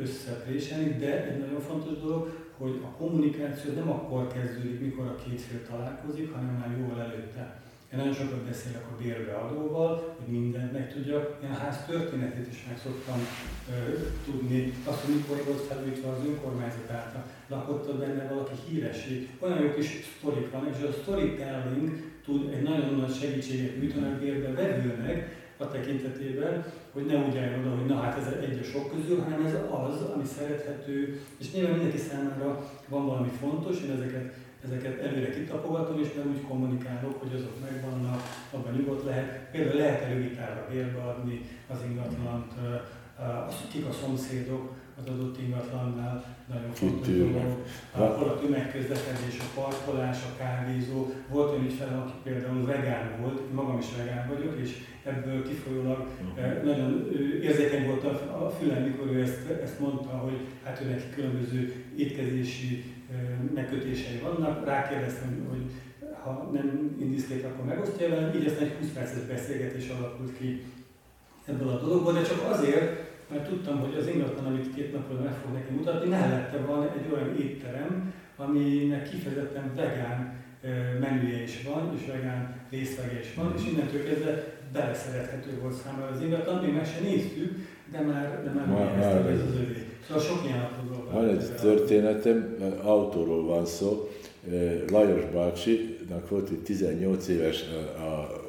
összepréselni, 0.01 0.95
de 0.99 1.31
egy 1.31 1.39
nagyon 1.39 1.59
fontos 1.59 1.97
dolog, 1.99 2.49
hogy 2.57 2.79
a 2.83 2.97
kommunikáció 2.97 3.73
nem 3.73 3.89
akkor 3.89 4.27
kezdődik, 4.27 4.79
mikor 4.79 5.05
a 5.05 5.15
két 5.23 5.41
fél 5.41 5.67
találkozik, 5.69 6.33
hanem 6.33 6.55
már 6.55 6.77
jóval 6.79 7.01
előtte. 7.01 7.61
Én 7.93 7.97
nagyon 7.97 8.13
sokat 8.13 8.43
beszélek 8.51 8.85
a 8.91 9.01
bérbeadóval, 9.01 10.15
hogy 10.17 10.33
mindent 10.39 10.71
meg 10.71 10.93
tudjak. 10.93 11.37
Én 11.43 11.49
a 11.49 11.53
ház 11.63 11.85
történetét 11.85 12.47
is 12.51 12.65
meg 12.67 12.77
szoktam 12.83 13.19
ö, 13.69 13.73
tudni. 14.25 14.73
Azt, 14.85 15.03
hogy 15.03 15.15
mikor 15.15 15.43
volt 15.45 15.59
felújítva 15.59 16.11
az 16.11 16.25
önkormányzat 16.27 16.91
által, 16.91 17.23
lakott 17.47 17.97
benne 17.97 18.27
valaki 18.33 18.55
híresség. 18.67 19.29
Olyan 19.39 19.61
jó 19.61 19.73
kis 19.73 19.89
sztorik 20.17 20.51
van, 20.51 20.67
és 20.71 20.83
a 20.83 20.91
storytelling 21.01 21.89
tud 22.25 22.53
egy 22.53 22.61
nagyon 22.61 22.95
nagy 22.95 23.15
segítséget 23.15 23.79
nyújtani 23.79 24.05
a 24.05 24.19
bérbe 24.19 24.51
vevőnek, 24.61 25.19
a 25.61 25.71
tekintetében, 25.71 26.65
hogy 26.93 27.05
ne 27.05 27.15
úgy 27.25 27.37
álljon 27.37 27.59
oda, 27.59 27.75
hogy 27.75 27.85
na 27.85 28.01
hát 28.01 28.17
ez 28.17 28.27
egy 28.49 28.59
a 28.59 28.63
sok 28.63 28.91
közül, 28.95 29.19
hanem 29.21 29.45
ez 29.45 29.53
az, 29.53 30.01
ami 30.15 30.25
szerethető, 30.25 31.21
és 31.37 31.51
nyilván 31.51 31.71
mindenki 31.71 31.97
számára 31.97 32.71
van 32.87 33.05
valami 33.05 33.29
fontos, 33.39 33.81
én 33.81 33.91
ezeket, 33.91 34.33
ezeket 34.65 34.99
előre 34.99 35.29
kitapogatom, 35.29 35.99
és 35.99 36.13
nem 36.13 36.33
úgy 36.35 36.47
kommunikálok, 36.47 37.21
hogy 37.21 37.33
azok 37.35 37.55
megvannak, 37.69 38.21
abban 38.51 38.73
nyugodt 38.73 39.05
lehet. 39.05 39.49
Például 39.51 39.77
lehet 39.77 40.01
elővitára 40.01 40.67
bérbe 40.71 41.01
adni 41.01 41.41
az 41.67 41.77
ingatlant, 41.89 42.51
kik 43.71 43.85
a 43.85 43.91
szomszédok, 43.91 44.73
az 44.99 45.13
adott 45.13 45.39
ingatlannál 45.41 46.23
nagyon 46.49 46.71
fontos 46.71 47.17
dolog. 47.17 47.63
Akkor 47.91 48.27
a 48.27 48.39
tömegközlekedés, 48.39 49.39
a 49.39 49.61
parkolás, 49.61 50.17
a 50.23 50.37
kávézó. 50.37 51.09
Volt 51.29 51.51
olyan 51.51 51.65
ügyfele, 51.65 51.97
aki 51.97 52.13
például 52.23 52.65
vegán 52.65 53.21
volt, 53.21 53.39
én 53.39 53.53
magam 53.53 53.77
is 53.77 53.95
vegán 53.97 54.27
vagyok, 54.27 54.59
és 54.59 54.71
ebből 55.03 55.47
kifolyólag 55.47 55.99
uh-huh. 55.99 56.63
nagyon 56.63 57.11
érzékeny 57.41 57.85
volt 57.85 58.03
a 58.43 58.53
fülem, 58.59 58.83
mikor 58.83 59.07
ő 59.07 59.21
ezt, 59.21 59.49
ezt 59.63 59.79
mondta, 59.79 60.09
hogy 60.09 60.37
hát 60.63 60.81
ő 60.85 60.89
neki 60.89 61.09
különböző 61.15 61.85
étkezési 61.95 62.83
megkötései 63.53 64.19
vannak. 64.19 64.65
Rákérdeztem, 64.65 65.47
hogy 65.49 65.71
ha 66.23 66.49
nem 66.53 66.95
indiszkét, 66.99 67.45
akkor 67.45 67.65
megosztja 67.65 68.09
velem. 68.09 68.35
Így 68.35 68.45
aztán 68.45 68.63
egy 68.63 68.75
20 68.79 68.87
perces 68.93 69.23
beszélgetés 69.23 69.89
alakult 69.89 70.37
ki 70.37 70.63
ebből 71.45 71.67
a 71.67 71.79
dologból, 71.79 72.13
de 72.13 72.21
csak 72.21 72.49
azért, 72.51 73.10
mert 73.31 73.49
tudtam, 73.49 73.79
hogy 73.79 73.95
az 73.99 74.07
ingatlan, 74.07 74.45
amit 74.45 74.75
két 74.75 74.93
napról 74.93 75.19
meg 75.19 75.33
fog 75.33 75.53
neki 75.53 75.73
mutatni, 75.73 76.09
mellette 76.09 76.57
van 76.57 76.83
egy 76.83 77.13
olyan 77.13 77.35
étterem, 77.39 78.13
aminek 78.37 79.09
kifejezetten 79.09 79.71
vegán 79.75 80.39
menüje 80.99 81.43
is 81.43 81.63
van, 81.63 81.93
és 81.97 82.07
vegán 82.11 82.55
részlege 82.69 83.19
is 83.19 83.33
van, 83.33 83.53
és 83.57 83.63
innentől 83.71 84.03
kezdve 84.03 84.43
beleszerethető 84.73 85.59
volt 85.61 85.73
számára 85.73 86.11
az 86.15 86.21
ingatlan, 86.21 86.63
még 86.63 86.73
meg 86.73 86.85
se 86.85 86.99
néztük, 87.03 87.51
de 87.91 88.01
már, 88.01 88.43
de 88.43 88.51
már, 88.51 88.67
már, 88.67 88.97
már 88.97 89.31
ez 89.31 89.41
az 89.41 89.55
övé. 89.55 89.85
Szóval 90.07 90.23
sok 90.23 90.37
apró 90.37 91.11
Van 91.11 91.27
egy 91.29 91.55
történetem, 91.61 92.55
autóról 92.83 93.45
van 93.45 93.65
szó, 93.65 94.09
Lajos 94.89 95.23
bácsinak 95.33 96.29
volt 96.29 96.49
egy 96.49 96.59
18 96.59 97.27
éves 97.27 97.63
a 97.97 98.40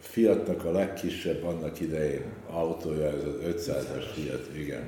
Fiatnak 0.00 0.64
a 0.64 0.72
legkisebb 0.72 1.44
annak 1.44 1.80
idején 1.80 2.24
autója, 2.50 3.06
ez 3.06 3.24
az 3.24 3.66
500-as 3.66 4.04
Fiat, 4.14 4.48
igen. 4.56 4.82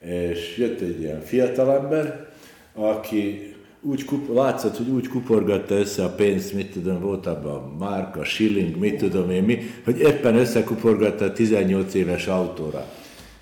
És 0.00 0.56
jött 0.56 0.80
egy 0.80 1.00
ilyen 1.00 1.20
fiatalember, 1.20 2.28
aki 2.74 3.54
úgy 3.80 4.04
kup, 4.04 4.34
látszott, 4.34 4.76
hogy 4.76 4.88
úgy 4.88 5.08
kuporgatta 5.08 5.74
össze 5.74 6.04
a 6.04 6.14
pénzt, 6.14 6.52
mit 6.52 6.72
tudom, 6.72 7.00
volt 7.00 7.26
abban 7.26 7.54
a 7.54 7.76
márka, 7.78 8.24
shilling, 8.24 8.76
mit 8.76 8.98
tudom 8.98 9.30
én 9.30 9.42
mi, 9.42 9.58
hogy 9.84 9.98
éppen 9.98 10.34
összekuporgatta 10.34 11.24
a 11.24 11.32
18 11.32 11.94
éves 11.94 12.26
autóra. 12.26 12.86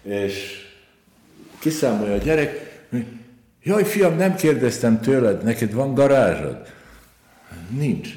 És 0.03 0.67
kiszámolja 1.59 2.15
a 2.15 2.19
gyerek, 2.19 2.81
jaj 3.63 3.85
fiam, 3.85 4.17
nem 4.17 4.35
kérdeztem 4.35 5.01
tőled, 5.01 5.43
neked 5.43 5.73
van 5.73 5.95
garázsod? 5.95 6.57
Nincs. 7.79 8.09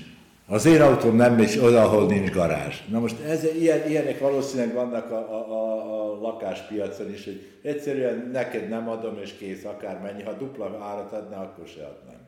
Az 0.52 0.66
én 0.66 0.82
autóm 0.82 1.16
nem 1.16 1.36
megy 1.36 1.60
oda, 1.64 1.82
ahol 1.82 2.06
nincs 2.06 2.32
garázs. 2.32 2.76
Na 2.90 3.00
most 3.00 3.20
ez, 3.20 3.44
ilyen, 3.60 3.88
ilyenek 3.88 4.20
valószínűleg 4.20 4.74
vannak 4.74 5.12
a, 5.12 5.16
a, 5.16 5.52
a, 5.52 6.14
a 6.16 6.22
lakáspiacon 6.22 7.12
is, 7.12 7.26
hogy 7.26 7.50
egyszerűen 7.62 8.30
neked 8.34 8.70
nem 8.70 8.90
adom, 8.90 9.18
és 9.22 9.34
kész, 9.38 9.66
akármennyi. 9.66 10.24
Ha 10.24 10.34
dupla 10.34 10.78
árat 10.82 11.12
adná, 11.12 11.42
akkor 11.42 11.68
se 11.68 11.82
adnám. 11.82 12.20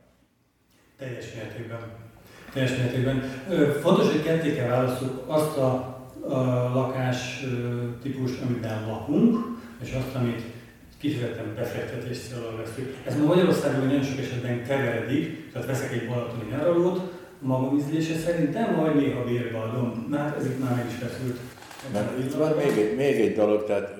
Teljes 0.97 1.25
mértékben. 1.35 1.79
Teljes 2.53 2.77
mértékben. 2.77 3.21
Fontos, 3.81 4.11
hogy 4.11 4.23
ketté 4.23 4.55
kell 4.55 4.67
választjuk 4.67 5.23
azt 5.27 5.57
a, 5.57 5.71
a 6.27 6.39
lakás 6.73 7.45
típust, 8.01 8.41
amiben 8.41 8.87
lakunk, 8.87 9.37
és 9.81 9.93
azt, 9.93 10.15
amit 10.15 10.41
kifejezetten 10.99 11.53
befektetés 11.55 12.17
célra 12.19 12.55
veszünk. 12.55 12.95
Ez 13.05 13.17
ma 13.17 13.25
Magyarországon 13.25 13.85
nagyon 13.85 14.03
sok 14.03 14.19
esetben 14.19 14.63
keveredik, 14.63 15.51
tehát 15.51 15.67
veszek 15.67 15.91
egy 15.91 16.07
balatoni 16.07 16.49
nyaralót, 16.49 17.21
magam 17.43 17.77
ízlése 17.77 18.15
szerint, 18.15 18.49
de 18.49 18.71
majd 18.75 18.95
néha 18.95 19.23
bérbe 19.23 19.57
adom. 19.57 20.07
Na 20.09 20.17
hát 20.17 20.37
ez 20.37 20.45
itt 20.45 20.59
már 20.59 20.75
meg 20.75 20.85
is 20.85 20.93
feszült. 20.93 21.39
Mert 21.93 22.19
itt 22.19 22.33
van 22.33 22.51
még 22.55 22.77
egy, 22.77 22.95
még 22.95 23.19
egy 23.19 23.35
dolog, 23.35 23.65
tehát 23.65 23.99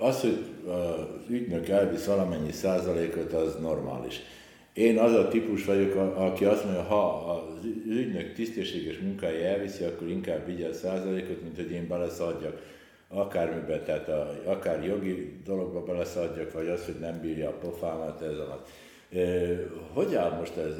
az, 0.00 0.20
hogy 0.20 0.44
az 0.66 1.28
ügynök 1.28 1.68
elvisz 1.68 2.04
valamennyi 2.04 2.52
százalékot, 2.52 3.32
az 3.32 3.56
normális. 3.60 4.20
Én 4.72 4.98
az 4.98 5.12
a 5.12 5.28
típus 5.28 5.64
vagyok, 5.64 5.94
aki 6.16 6.44
azt 6.44 6.64
mondja, 6.64 6.82
ha 6.82 7.30
az 7.30 7.64
ügynök 7.88 8.32
tisztességes 8.32 8.98
munkája 8.98 9.46
elviszi, 9.46 9.84
akkor 9.84 10.08
inkább 10.08 10.46
vigye 10.46 10.68
a 10.68 10.72
százalékot, 10.72 11.42
mint 11.42 11.56
hogy 11.56 11.70
én 11.70 11.88
beleszadjak 11.88 12.62
akármiben, 13.08 13.84
tehát 13.84 14.08
a, 14.08 14.40
akár 14.44 14.84
jogi 14.84 15.40
dologba 15.44 15.82
beleszadjak, 15.82 16.52
vagy 16.52 16.68
az, 16.68 16.84
hogy 16.84 16.96
nem 17.00 17.20
bírja 17.20 17.48
a 17.48 17.52
pofámat 17.52 18.22
ez 18.22 18.38
alatt. 18.38 18.68
Hogy 19.92 20.14
áll 20.14 20.38
most 20.38 20.56
ez? 20.56 20.74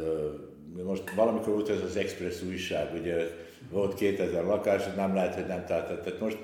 Most 0.85 1.15
valamikor 1.15 1.53
volt 1.53 1.69
ez 1.69 1.81
az 1.81 1.97
Express 1.97 2.43
újság, 2.43 2.95
ugye 3.01 3.17
volt 3.71 3.95
2000 3.95 4.45
lakás, 4.45 4.95
nem 4.97 5.15
lehet, 5.15 5.35
hogy 5.35 5.47
nem 5.47 5.65
tartott. 5.65 6.03
Tehát 6.03 6.21
most, 6.21 6.39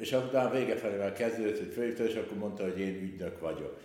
és 0.00 0.12
akkor 0.12 0.28
utána 0.28 0.50
vége 0.50 0.76
felé 0.76 0.96
már 0.96 1.12
kezdődött, 1.12 1.58
hogy 1.58 1.72
főhívta, 1.72 2.04
és 2.04 2.14
akkor 2.14 2.38
mondta, 2.38 2.62
hogy 2.62 2.80
én 2.80 3.00
ügynök 3.02 3.40
vagyok. 3.40 3.78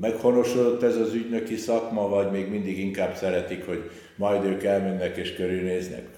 Meghonosodott 0.00 0.82
ez 0.82 0.96
az 0.96 1.14
ügynöki 1.14 1.56
szakma, 1.56 2.08
vagy 2.08 2.30
még 2.30 2.48
mindig 2.48 2.78
inkább 2.78 3.14
szeretik, 3.14 3.66
hogy 3.66 3.90
majd 4.16 4.44
ők 4.44 4.62
elmennek 4.62 5.16
és 5.16 5.34
körülnéznek? 5.34 6.08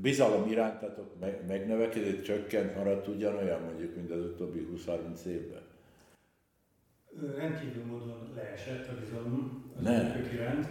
Bizalom 0.00 0.50
irántatok 0.50 1.14
megnövekedett, 1.46 2.22
csökkent, 2.22 2.76
maradt 2.76 3.08
ugyanolyan 3.08 3.60
mondjuk, 3.60 3.96
mint 3.96 4.10
az 4.10 4.20
utóbbi 4.20 4.66
20-30 4.86 5.24
évben? 5.26 5.61
Rendkívül 7.36 7.84
módon 7.84 8.32
leesett 8.34 8.88
a 8.88 9.00
bizalom 9.00 9.64
az 9.78 9.86
ügynökök 9.86 10.32
iránt. 10.32 10.66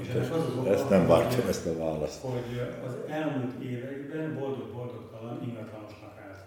És 0.00 0.08
hát 0.08 0.30
az 0.30 0.44
az 0.44 0.56
oka, 0.56 0.72
ezt 0.72 0.90
nem 0.90 1.06
vártam, 1.06 1.48
ezt 1.48 1.66
a 1.66 1.78
választ. 1.78 2.20
Hogy 2.20 2.60
az 2.86 2.94
elmúlt 3.08 3.62
években 3.62 4.34
boldog-boldogtalan 4.38 5.42
ingatlanosnak 5.42 6.20
állt. 6.28 6.44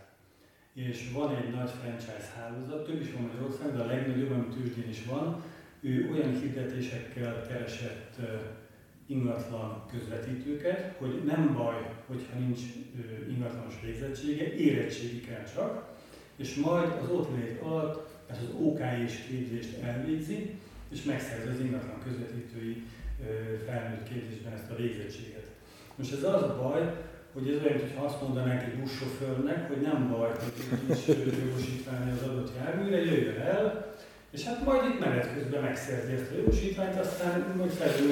És 0.73 1.11
van 1.13 1.35
egy 1.35 1.53
nagy 1.53 1.69
franchise 1.69 2.31
hálózat, 2.35 2.85
több 2.85 3.01
is 3.01 3.13
van 3.13 3.21
Magyarországon, 3.21 3.75
de 3.75 3.83
a 3.83 3.85
legnagyobb, 3.85 4.31
ami 4.31 4.45
tőzsdén 4.47 4.89
is 4.89 5.05
van, 5.05 5.43
ő 5.81 6.09
olyan 6.11 6.39
hirdetésekkel 6.39 7.45
keresett 7.47 8.15
ingatlan 9.07 9.85
közvetítőket, 9.91 10.95
hogy 10.97 11.23
nem 11.25 11.53
baj, 11.53 11.95
hogyha 12.07 12.39
nincs 12.39 12.59
ingatlanos 13.29 13.79
végzettsége, 13.81 14.53
érettségi 14.53 15.21
kell 15.21 15.43
csak, 15.55 15.97
és 16.35 16.55
majd 16.55 16.91
az 17.03 17.09
ott 17.09 17.35
lét 17.35 17.61
alatt 17.61 18.18
ezt 18.31 18.41
az 18.41 18.55
OK 18.61 18.79
és 19.05 19.13
képzést 19.27 19.81
elvégzi, 19.83 20.55
és 20.91 21.03
megszerzi 21.03 21.49
az 21.49 21.59
ingatlan 21.59 22.03
közvetítői 22.03 22.83
felnőtt 23.65 24.07
képzésben 24.09 24.53
ezt 24.53 24.71
a 24.71 24.75
végzettséget. 24.75 25.47
Most 25.95 26.13
ez 26.13 26.23
az 26.23 26.41
a 26.41 26.57
baj, 26.61 26.81
hogy 27.33 27.49
ez 27.49 27.63
olyan, 27.63 27.77
mintha 27.77 28.05
azt 28.05 28.21
mondanánk 28.21 28.61
egy 28.63 28.79
buszsofőrnek, 28.79 29.67
hogy 29.67 29.81
nem 29.81 30.09
baj, 30.09 30.29
hogy 30.29 30.53
nincs 30.87 31.05
jogosítvány 31.45 32.11
az 32.11 32.27
adott 32.27 32.51
járműre, 32.57 32.97
jöjjön 32.97 33.41
el, 33.41 33.95
és 34.31 34.43
hát 34.43 34.65
majd 34.65 34.81
itt 34.89 34.99
menet 34.99 35.33
közben 35.33 35.61
megszerzi 35.61 36.11
ezt 36.11 36.31
a 36.31 36.37
jogosítványt, 36.37 36.99
aztán 36.99 37.53
majd 37.57 37.71
felül 37.71 38.11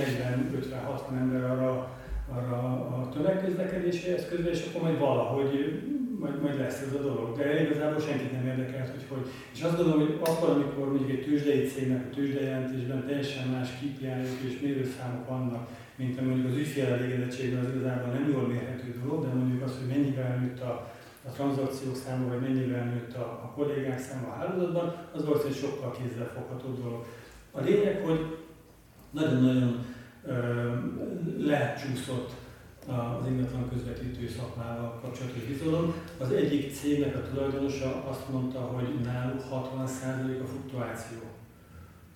40-50-60 1.12 1.12
ember 1.12 1.44
arra, 1.44 1.98
arra 2.30 2.58
a 2.98 3.10
tömegközlekedési 3.14 4.16
közben, 4.30 4.54
és 4.54 4.66
akkor 4.68 4.82
majd 4.82 5.00
valahogy 5.00 5.82
majd, 6.20 6.42
majd 6.42 6.58
lesz 6.60 6.82
ez 6.82 6.94
a 6.94 7.02
dolog. 7.02 7.38
De 7.38 7.62
igazából 7.62 8.00
senkit 8.00 8.32
nem 8.32 8.48
érdekelt, 8.48 8.90
hogy 8.90 9.06
hogy. 9.08 9.28
És 9.54 9.62
azt 9.62 9.78
gondolom, 9.78 10.00
hogy 10.06 10.20
akkor, 10.20 10.50
amikor 10.50 10.88
mondjuk 10.90 11.10
egy 11.10 11.26
tőzsdei 11.26 11.68
cégnek 11.68 12.06
a 12.06 12.16
tőzsdejelentésben 12.16 13.06
teljesen 13.08 13.48
más 13.48 13.70
kpi 13.70 14.06
és 14.48 14.60
mérőszámok 14.62 15.28
vannak, 15.28 15.70
mint 15.96 16.22
mondjuk 16.22 16.48
az 16.48 16.58
ügyfél 16.58 16.86
elégedettségben 16.86 17.66
az 17.66 17.72
igazából 17.76 18.14
nem 18.14 18.30
jól 18.32 18.48
mérhető 18.48 19.02
dolog, 19.04 19.26
de 19.26 19.34
mondjuk 19.34 19.64
az, 19.64 19.74
hogy 19.78 19.88
mennyivel 19.88 20.38
nőtt 20.38 20.62
a, 20.62 20.94
a 21.28 21.30
tranzakciók 21.30 21.96
száma, 21.96 22.28
vagy 22.28 22.42
mennyivel 22.42 22.86
nőtt 22.86 23.16
a, 23.16 23.26
a 23.46 23.52
kollégák 23.56 24.00
száma 24.00 24.28
a 24.28 24.38
hálózatban, 24.38 24.96
az 25.14 25.26
valószínűleg 25.26 25.60
sokkal 25.60 25.96
fogható 26.34 26.74
dolog. 26.84 27.06
A 27.52 27.62
lényeg, 27.62 28.02
hogy 28.06 28.38
nagyon-nagyon 29.12 29.86
lecsúszott 31.38 32.32
az 32.88 33.28
ingatlan 33.28 33.70
közvetítő 33.70 34.28
szakmával 34.28 35.00
kapcsolatos 35.02 35.44
bizalom. 35.44 35.94
Az 36.18 36.32
egyik 36.32 36.74
cégnek 36.74 37.16
a 37.16 37.22
tulajdonosa 37.30 38.04
azt 38.10 38.30
mondta, 38.30 38.60
hogy 38.60 39.00
náluk 39.04 39.42
60% 39.52 40.42
a 40.44 40.46
fluktuáció. 40.46 41.18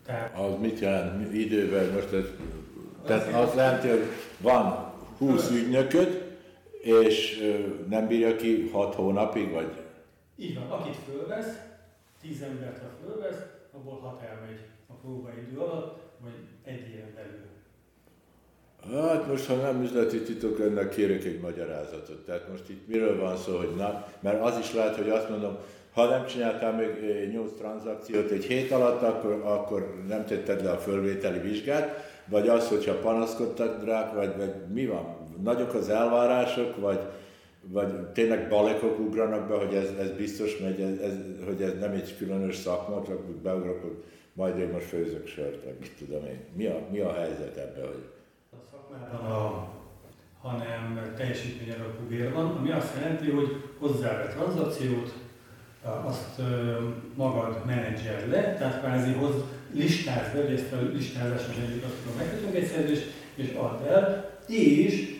Tehát, 0.05 0.37
az 0.39 0.59
mit 0.59 0.79
jelent 0.79 1.33
idővel? 1.33 1.91
Most 1.91 2.13
ez, 2.13 2.25
tehát 3.05 3.33
azt 3.33 3.55
jelenti, 3.55 3.87
hogy 3.87 4.05
van 4.37 4.93
20 5.17 5.51
ügynököd, 5.51 6.35
és 6.81 7.39
nem 7.89 8.07
bírja 8.07 8.35
ki 8.35 8.69
6 8.71 8.95
hónapig, 8.95 9.51
vagy? 9.51 9.71
Így 10.35 10.55
van, 10.55 10.79
akit 10.79 10.95
fölvesz, 10.95 11.59
10 12.21 12.41
embert 12.41 12.79
ha 12.79 12.89
fölvesz, 13.05 13.41
abból 13.71 13.99
6 13.99 14.21
elmegy 14.21 14.59
a 14.87 14.93
próbaidő 14.93 15.57
alatt, 15.57 15.99
vagy 16.23 16.33
egy 16.63 16.89
éven 16.89 17.11
belül. 17.15 17.50
Hát 18.89 19.27
most, 19.27 19.45
ha 19.45 19.55
nem 19.55 19.83
üzleti 19.83 20.21
titok, 20.21 20.59
ennek 20.59 20.89
kérek 20.89 21.23
egy 21.23 21.39
magyarázatot. 21.39 22.25
Tehát 22.25 22.49
most 22.51 22.69
itt 22.69 22.87
miről 22.87 23.19
van 23.19 23.37
szó, 23.37 23.57
hogy 23.57 23.75
na, 23.77 24.05
mert 24.19 24.43
az 24.43 24.57
is 24.59 24.73
lehet, 24.73 24.95
hogy 24.95 25.09
azt 25.09 25.29
mondom, 25.29 25.57
ha 25.93 26.09
nem 26.09 26.25
csináltál 26.25 26.75
még 26.75 27.29
8 27.31 27.51
tranzakciót 27.57 28.31
egy 28.31 28.43
hét 28.43 28.71
alatt, 28.71 29.01
akkor, 29.01 29.41
akkor 29.43 30.03
nem 30.07 30.25
tetted 30.25 30.63
le 30.63 30.71
a 30.71 30.77
fölvételi 30.77 31.39
vizsgát, 31.39 32.09
vagy 32.25 32.47
az, 32.47 32.67
hogyha 32.67 32.93
panaszkodtak 32.93 33.85
rá, 33.85 34.13
vagy, 34.13 34.37
vagy 34.37 34.53
mi 34.73 34.85
van? 34.85 35.17
Nagyok 35.43 35.73
az 35.73 35.89
elvárások, 35.89 36.79
vagy, 36.79 36.99
vagy 37.61 37.93
tényleg 38.13 38.49
balekok 38.49 38.99
ugranak 38.99 39.47
be, 39.47 39.55
hogy 39.55 39.75
ez, 39.75 39.89
ez 39.99 40.11
biztos 40.11 40.57
megy, 40.57 40.81
ez, 40.81 40.97
ez, 40.97 41.13
hogy 41.45 41.61
ez 41.61 41.73
nem 41.79 41.91
egy 41.91 42.17
különös 42.17 42.55
szakma, 42.55 43.03
csak 43.05 43.21
beugrok, 43.41 43.81
hogy 43.81 44.03
majd 44.33 44.57
én 44.57 44.67
most 44.67 44.85
főzök 44.85 45.27
sört, 45.27 45.79
mit 45.79 45.91
tudom 45.97 46.25
én. 46.25 46.39
Mi 46.55 46.65
a, 46.65 46.79
mi 46.91 46.99
a 46.99 47.13
helyzet 47.13 47.57
ebben, 47.57 47.87
hogy 47.87 48.03
szakmában, 48.91 49.31
a, 49.31 49.67
hanem 50.41 51.13
teljesítmény 51.17 51.75
alapú 51.79 52.03
bér 52.09 52.33
van, 52.33 52.45
ami 52.45 52.71
azt 52.71 52.95
jelenti, 52.95 53.29
hogy 53.29 53.63
hozzáve 53.77 54.27
tranzakciót, 54.27 55.13
azt 56.03 56.41
magad 57.15 57.61
menedzser 57.65 58.27
le, 58.27 58.55
tehát 58.57 58.79
kvázi 58.79 59.11
hoz, 59.11 59.33
listáz 59.73 60.33
be, 60.33 60.41
hogy 60.41 60.53
ezt 60.53 60.71
a 60.71 60.81
listázásos 60.93 61.55
egyik 61.57 61.83
azt 61.83 61.93
tudom, 62.01 62.17
megkötünk 62.17 62.55
egy 62.55 62.65
szerződést, 62.65 63.11
és 63.35 63.53
add 63.53 63.87
el, 63.87 64.39
és 64.47 65.19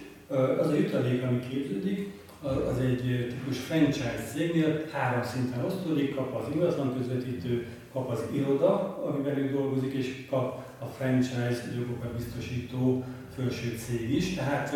az 0.60 0.67
a 0.67 0.75
jutalék, 0.75 1.23
ami 1.23 1.39
képződik, 1.49 2.19
az 2.41 2.79
egy 2.79 3.27
típus 3.29 3.57
franchise 3.57 4.23
cégnél 4.34 4.81
három 4.91 5.23
szinten 5.23 5.65
osztódik, 5.65 6.15
kap 6.15 6.36
az 6.36 6.53
ingatlan 6.53 6.97
közvetítő, 6.97 7.67
kap 7.93 8.10
az 8.10 8.23
iroda, 8.31 9.03
amiben 9.05 9.38
ő 9.38 9.51
dolgozik, 9.51 9.93
és 9.93 10.25
kap 10.29 10.70
a 10.82 10.86
franchise 10.86 11.62
jogokat 11.78 12.15
biztosító 12.15 13.04
felső 13.36 13.78
cég 13.78 14.15
is. 14.15 14.34
Tehát 14.34 14.74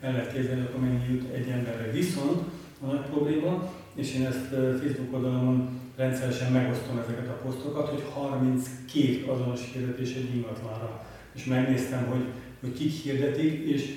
el 0.00 0.12
lehet 0.12 0.32
képzelni, 0.32 0.66
hogy 0.72 0.80
mennyi 0.80 1.04
jut 1.08 1.32
egy 1.32 1.48
emberre. 1.48 1.90
Viszont 1.90 2.40
a 2.80 2.86
nagy 2.86 3.00
probléma, 3.00 3.72
és 3.94 4.14
én 4.14 4.26
ezt 4.26 4.48
Facebook 4.82 5.12
oldalon 5.14 5.80
rendszeresen 5.96 6.52
megosztom 6.52 6.98
ezeket 6.98 7.28
a 7.28 7.40
posztokat, 7.44 7.88
hogy 7.88 8.04
32 8.12 9.24
azonos 9.26 9.60
hirdetés 9.72 10.14
egy 10.14 10.34
ingatlanra. 10.34 11.06
És 11.34 11.44
megnéztem, 11.44 12.06
hogy, 12.06 12.24
hogy 12.60 12.72
kik 12.72 12.92
hirdetik, 12.92 13.68
és 13.68 13.94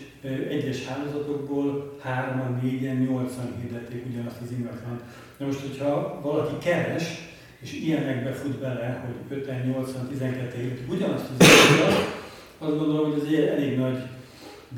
egyes 0.49 0.85
hálózatokból 0.85 1.97
3 2.01 2.59
4-en, 2.63 3.07
8-an 3.09 3.61
hirdették 3.61 4.05
ugyanazt 4.09 4.41
az 4.43 4.51
ingatlant. 4.51 5.01
Na 5.37 5.45
most, 5.45 5.59
hogyha 5.59 6.19
valaki 6.21 6.57
keres, 6.65 7.32
és 7.63 7.73
ilyenekbe 7.73 8.31
fut 8.31 8.57
bele, 8.59 9.03
hogy 9.05 9.37
5-en, 9.37 9.61
8-an, 9.67 10.07
12 10.09 10.61
hirdetik 10.61 10.91
ugyanazt 10.91 11.29
az 11.37 11.47
ingatlant, 11.47 12.07
azt 12.57 12.77
gondolom, 12.79 13.11
hogy 13.11 13.19
ez 13.19 13.27
egy 13.27 13.45
elég 13.55 13.77
nagy 13.77 13.99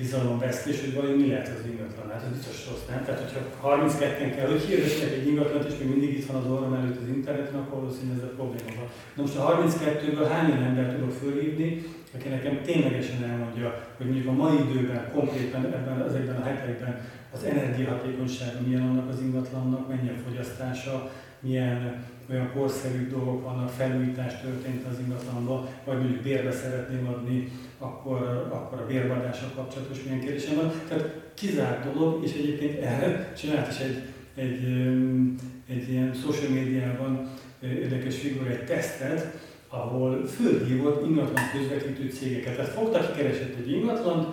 bizalomvesztés, 0.01 0.79
hogy 0.83 0.93
vajon 0.93 1.17
mi 1.17 1.27
lehet 1.27 1.47
az 1.47 1.65
ingatlan. 1.71 2.07
Hát 2.11 2.23
ez 2.23 2.37
biztos 2.37 2.57
rossz, 2.67 2.85
nem? 2.89 3.01
Tehát, 3.05 3.21
hogyha 3.23 3.41
32-en 3.69 4.31
kell, 4.35 4.49
hogy 4.51 4.63
hirdessenek 4.67 5.13
egy 5.13 5.27
ingatlant, 5.27 5.69
és 5.69 5.77
még 5.79 5.89
mindig 5.89 6.11
itt 6.17 6.29
van 6.29 6.41
az 6.41 6.51
orrom 6.53 6.73
előtt 6.73 7.01
az 7.01 7.07
interneten, 7.17 7.59
akkor 7.59 7.79
valószínűleg 7.79 8.17
ez 8.17 8.29
a 8.29 8.35
probléma 8.39 8.71
van. 8.79 8.89
Na 9.15 9.21
most 9.23 9.37
a 9.37 9.43
32-ből 9.51 10.27
hány 10.31 10.51
olyan 10.51 10.69
embert 10.69 10.93
tudok 10.95 11.13
fölhívni, 11.21 11.69
aki 12.15 12.27
nekem 12.27 12.55
ténylegesen 12.67 13.23
elmondja, 13.29 13.67
hogy 13.97 14.05
mondjuk 14.05 14.27
a 14.27 14.39
mai 14.41 14.57
időben, 14.65 15.11
konkrétan 15.13 15.63
ebben, 15.65 16.05
ezekben 16.09 16.37
a 16.41 16.45
hetekben 16.49 16.93
az 17.35 17.43
energiahatékonysága 17.43 18.59
milyen 18.65 18.87
annak 18.89 19.09
az 19.09 19.21
ingatlannak, 19.21 19.87
mennyi 19.87 20.09
a 20.09 20.21
fogyasztása, 20.27 21.11
milyen 21.39 22.03
olyan 22.29 22.51
korszerű 22.53 23.07
dolgok 23.07 23.43
vannak, 23.43 23.69
felújítás 23.69 24.41
történt 24.41 24.85
az 24.91 24.99
ingatlanban, 24.99 25.67
vagy 25.83 25.97
mondjuk 25.97 26.21
bérbe 26.21 26.51
szeretném 26.51 27.07
adni, 27.07 27.51
akkor, 27.77 28.49
akkor 28.51 28.79
a 28.81 28.85
bérvadással 28.85 29.49
kapcsolatos 29.55 30.03
milyen 30.03 30.19
kérdésem 30.19 30.55
van. 30.55 30.71
Tehát 30.87 31.31
kizárt 31.33 31.93
dolog, 31.93 32.23
és 32.23 32.33
egyébként 32.33 32.81
erre 32.81 33.33
csinált 33.37 33.71
is 33.71 33.77
egy, 33.77 34.01
egy, 34.35 34.63
egy 35.69 35.89
ilyen 35.89 36.13
social 36.13 36.51
médiában 36.51 37.29
érdekes 37.61 38.19
figura 38.19 38.49
egy 38.49 38.65
tesztet, 38.65 39.33
ahol 39.69 40.25
fölhívott 40.27 41.07
ingatlan 41.07 41.43
közvetítő 41.53 42.09
cégeket. 42.09 42.55
Tehát 42.55 42.71
fogta, 42.71 43.11
keresett 43.11 43.55
egy 43.57 43.71
ingatlant, 43.71 44.27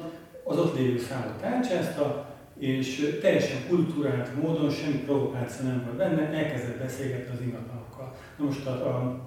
az 0.44 0.58
ott 0.58 0.78
lévő 0.78 0.98
számot 0.98 1.40
tárcsázta, 1.40 2.31
és 2.62 3.18
teljesen 3.20 3.68
kultúrált 3.68 4.42
módon, 4.42 4.70
semmi 4.70 4.96
provokáció 4.96 5.66
nem 5.66 5.82
volt 5.84 5.96
benne, 5.96 6.28
elkezdett 6.28 6.78
beszélgetni 6.78 7.34
az 7.34 7.40
ingatlanokkal. 7.40 8.14
Na 8.38 8.44
most 8.44 8.66
a, 8.66 8.70
a, 8.70 9.20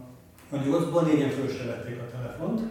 a 0.49 0.55
nyolcban 0.65 1.05
négyen 1.05 1.29
föl 1.29 1.47
se 1.47 1.65
vették 1.65 1.99
a 1.99 2.17
telefont, 2.17 2.61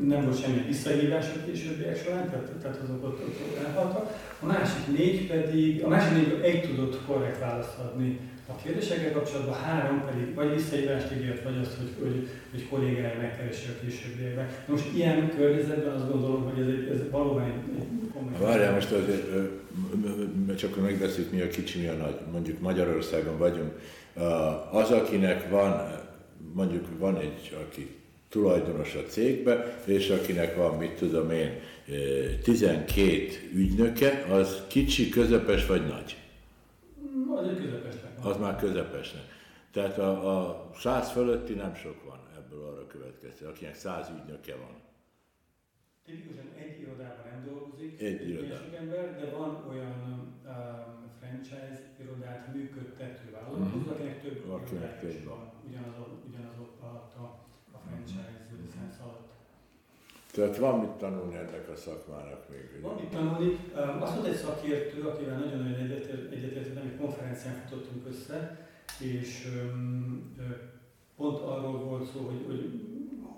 nem 0.00 0.24
volt 0.24 0.42
semmi 0.42 0.62
visszahívás 0.66 1.26
a 1.26 1.44
későbbiek 1.46 2.02
során, 2.04 2.30
tehát, 2.30 2.50
tehát 2.62 2.76
azok 2.82 3.04
ott, 3.04 3.20
ott 3.20 3.64
elhaltak. 3.66 4.10
A 4.40 4.46
másik 4.46 4.96
négy 4.96 5.26
pedig, 5.26 5.84
a 5.84 5.88
másik 5.88 6.12
négy 6.12 6.40
egy 6.42 6.62
tudott 6.62 7.04
korrekt 7.06 7.38
választ 7.38 7.78
adni 7.78 8.20
a 8.46 8.56
kérdésekkel 8.62 9.12
kapcsolatban, 9.12 9.54
három 9.54 10.04
pedig 10.04 10.34
vagy 10.34 10.54
visszahívást 10.54 11.12
ígért, 11.12 11.42
vagy 11.42 11.58
azt, 11.62 11.76
hogy, 11.76 11.90
hogy, 12.02 12.28
hogy 12.50 12.68
kollégája 12.68 13.20
megkeresi 13.20 13.66
a 13.68 13.84
későbbiekben. 13.84 14.48
Most 14.66 14.84
ilyen 14.94 15.32
környezetben 15.36 15.94
azt 15.94 16.10
gondolom, 16.10 16.44
hogy 16.44 16.60
ez, 16.60 16.66
egy, 16.66 16.88
ez 16.92 17.10
valóban 17.10 17.42
egy, 17.42 17.84
komoly... 18.12 18.32
Várjál, 18.38 18.74
most 18.74 18.90
azért, 18.90 19.26
csak 20.56 20.82
megbeszéljük, 20.82 21.32
mi 21.32 21.40
a 21.40 21.48
kicsi, 21.48 21.78
mi 21.80 21.86
a 21.86 21.94
nagy. 21.94 22.16
Mondjuk 22.32 22.60
Magyarországon 22.60 23.38
vagyunk. 23.38 23.72
Az, 24.70 24.90
akinek 24.90 25.50
van, 25.50 26.00
mondjuk 26.52 26.86
van 26.98 27.18
egy, 27.18 27.56
aki 27.68 27.96
tulajdonos 28.28 28.94
a 28.94 29.02
cégbe, 29.08 29.78
és 29.84 30.08
akinek 30.08 30.56
van, 30.56 30.76
mit 30.76 30.90
tudom 30.90 31.30
én, 31.30 31.50
12 32.42 33.28
ügynöke, 33.54 34.26
az 34.30 34.62
kicsi, 34.68 35.08
közepes 35.08 35.66
vagy 35.66 35.86
nagy? 35.86 36.16
Az 38.24 38.36
már 38.36 38.56
közepesnek. 38.56 39.22
Tehát 39.70 39.98
a, 39.98 40.10
a 40.38 40.70
100 40.74 41.10
fölötti 41.10 41.54
nem 41.54 41.74
sok 41.74 42.04
van 42.04 42.20
ebből 42.36 42.64
arra 42.64 42.86
következő, 42.86 43.46
akinek 43.46 43.74
100 43.74 44.10
ügynöke 44.18 44.56
van. 44.56 44.82
Tipikusan 46.04 46.52
egy 46.56 46.80
irodában 46.80 47.26
nem 47.30 47.44
dolgozik, 47.44 48.00
egy 48.00 48.28
irodában. 48.28 48.74
ember, 48.74 49.16
de 49.20 49.30
van 49.36 49.64
olyan 49.68 49.98
um, 50.44 51.10
franchise 51.20 51.82
irodát 52.00 52.54
működtető 52.54 53.30
vállalkozó, 53.30 53.78
mm-hmm. 53.78 53.90
akinek 53.90 54.22
több 54.22 54.50
akinek 54.50 55.00
több 55.00 55.24
van, 55.24 55.52
ugyanaz, 55.68 55.94
ugyanaz 56.28 56.58
ott 56.60 56.80
alatt 56.80 57.14
a 57.72 57.78
franchise 57.86 58.46
licensz 58.60 58.98
alatt. 59.00 59.33
Tehát 60.34 60.56
van 60.56 60.78
mit 60.78 60.90
tanulni 60.90 61.34
ennek 61.36 61.68
a 61.72 61.76
szakmának 61.76 62.48
még. 62.48 62.82
Van 62.82 62.94
mit 62.94 63.10
tanulni. 63.10 63.58
Azt 64.00 64.12
mondta 64.12 64.30
egy 64.30 64.36
szakértő, 64.36 65.02
akivel 65.02 65.38
nagyon-nagyon 65.38 65.78
egyetért, 65.78 66.76
egy 66.76 66.96
konferencián 67.00 67.54
futottunk 67.54 68.06
össze, 68.06 68.68
és 68.98 69.48
pont 71.16 71.38
arról 71.38 71.78
volt 71.78 72.10
szó, 72.12 72.20
hogy, 72.20 72.44
hogy 72.46 72.84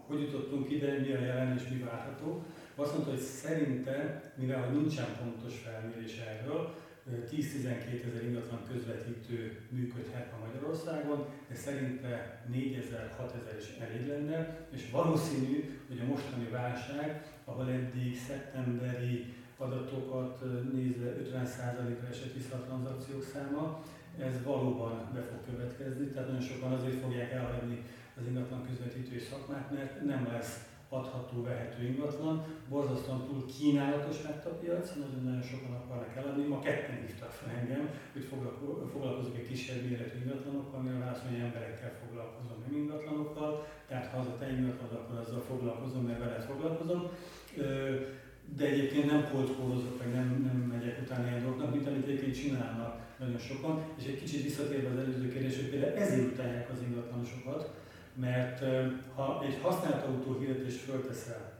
hogy 0.06 0.20
jutottunk 0.20 0.70
ide, 0.70 0.98
mi 0.98 1.12
a 1.12 1.20
jelen 1.20 1.56
és 1.56 1.68
mi 1.68 1.78
várható. 1.78 2.44
Azt 2.74 2.92
mondta, 2.92 3.10
hogy 3.10 3.20
szerinte, 3.20 4.22
mivel 4.36 4.70
nincsen 4.70 5.06
pontos 5.22 5.58
felmérés 5.58 6.18
erről, 6.18 6.74
10-12 7.10 8.06
ezer 8.08 8.24
ingatlan 8.24 8.62
közvetítő 8.70 9.60
működhet 9.68 10.32
a 10.32 10.46
Magyarországon, 10.46 11.26
de 11.48 11.54
szerinte 11.54 12.42
4 12.46 12.74
ezer, 12.74 13.14
6 13.16 13.34
ezer 13.40 13.56
is 13.58 13.68
elég 13.80 14.06
lenne, 14.06 14.66
és 14.70 14.90
valószínű, 14.90 15.78
hogy 15.88 16.00
a 16.00 16.04
mostani 16.04 16.48
válság, 16.48 17.26
ahol 17.44 17.70
eddig 17.70 18.16
szeptemberi 18.28 19.34
adatokat 19.56 20.44
nézve 20.72 21.14
50%-ra 21.22 22.08
esett 22.08 22.34
vissza 22.34 22.56
a 22.56 22.64
tranzakciók 22.64 23.24
száma, 23.32 23.84
ez 24.18 24.42
valóban 24.44 25.10
be 25.14 25.20
fog 25.20 25.38
következni, 25.44 26.06
tehát 26.06 26.28
nagyon 26.28 26.42
sokan 26.42 26.72
azért 26.72 27.00
fogják 27.00 27.32
elhagyni 27.32 27.84
az 28.18 28.26
ingatlan 28.26 28.66
közvetítői 28.66 29.18
szakmát, 29.18 29.70
mert 29.70 30.04
nem 30.04 30.28
lesz 30.32 30.64
adható, 30.88 31.42
vehető 31.42 31.84
ingatlan. 31.84 32.44
Borzasztóan 32.68 33.26
túl 33.26 33.44
kínálatos 33.46 34.22
lett 34.22 34.46
a 34.46 34.58
piac, 34.60 34.94
nagyon-nagyon 34.94 35.42
sokan 35.42 35.74
akarnak 35.74 36.16
eladni. 36.16 36.44
Ma 36.46 36.60
ketten 36.60 36.96
hívtak 37.00 37.30
fel 37.30 37.50
engem, 37.60 37.88
hogy 38.12 38.24
foglalkozok 38.92 39.36
egy 39.36 39.48
kisebb 39.48 39.82
méretű 39.88 40.18
ingatlanokkal, 40.18 40.80
mire 40.80 40.98
válasz, 40.98 41.22
hogy 41.26 41.38
emberekkel 41.38 41.92
foglalkozom, 42.02 42.58
nem 42.66 42.76
ingatlanokkal. 42.80 43.66
Tehát 43.88 44.06
ha 44.10 44.18
az 44.18 44.26
a 44.26 44.36
te 44.38 44.50
ingatlan, 44.50 45.00
akkor 45.00 45.18
azzal 45.18 45.40
foglalkozom, 45.40 46.04
mert 46.04 46.18
veled 46.18 46.42
foglalkozom. 46.42 47.02
De 48.56 48.64
egyébként 48.64 49.10
nem 49.10 49.28
cold 49.30 49.50
meg 49.98 50.14
nem, 50.14 50.28
nem 50.48 50.58
megyek 50.74 51.00
utána 51.02 51.26
ilyen 51.28 51.42
dolgoknak, 51.42 51.74
mint 51.74 51.86
amit 51.86 52.06
egyébként 52.06 52.34
csinálnak 52.34 52.94
nagyon 53.18 53.38
sokan. 53.38 53.82
És 53.98 54.04
egy 54.06 54.20
kicsit 54.20 54.42
visszatérve 54.42 54.90
az 54.90 54.98
előző 54.98 55.28
kérdés, 55.28 55.56
hogy 55.56 55.70
például 55.70 55.96
ezért 55.96 56.32
utálják 56.32 56.70
az 56.70 56.82
ingatlanosokat, 56.88 57.70
mert 58.20 58.64
ha 59.14 59.42
egy 59.46 59.58
használt 59.62 60.06
autó 60.06 60.38
hirdetést 60.38 60.80
fölteszel, 60.80 61.56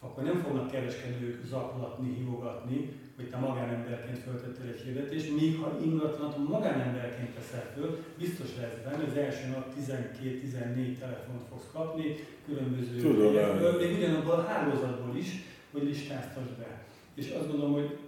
akkor 0.00 0.22
nem 0.22 0.36
fognak 0.36 0.70
kereskedők 0.70 1.44
zaklatni, 1.44 2.14
hívogatni, 2.14 2.92
hogy 3.16 3.30
te 3.30 3.36
magánemberként 3.36 4.18
föltettél 4.18 4.68
egy 4.68 4.80
hirdetést, 4.80 5.36
míg 5.40 5.58
ha 5.58 5.78
ingatlanat 5.84 6.48
magánemberként 6.48 7.34
teszel 7.34 7.72
föl, 7.74 7.98
biztos 8.18 8.48
lesz 8.60 8.76
benne, 8.84 9.04
az 9.04 9.16
első 9.16 9.48
nap 9.48 9.66
12-14 9.80 10.98
telefont 10.98 11.42
fogsz 11.50 11.70
kapni, 11.72 12.16
különböző 12.46 13.00
Tudom, 13.00 13.76
még 13.76 13.96
ugyanabban 13.96 14.38
a 14.38 14.46
hálózatból 14.46 15.16
is, 15.16 15.30
hogy 15.72 15.82
listáztasd 15.82 16.56
be. 16.58 16.84
És 17.14 17.30
azt 17.30 17.48
gondolom, 17.48 17.72
hogy 17.72 17.98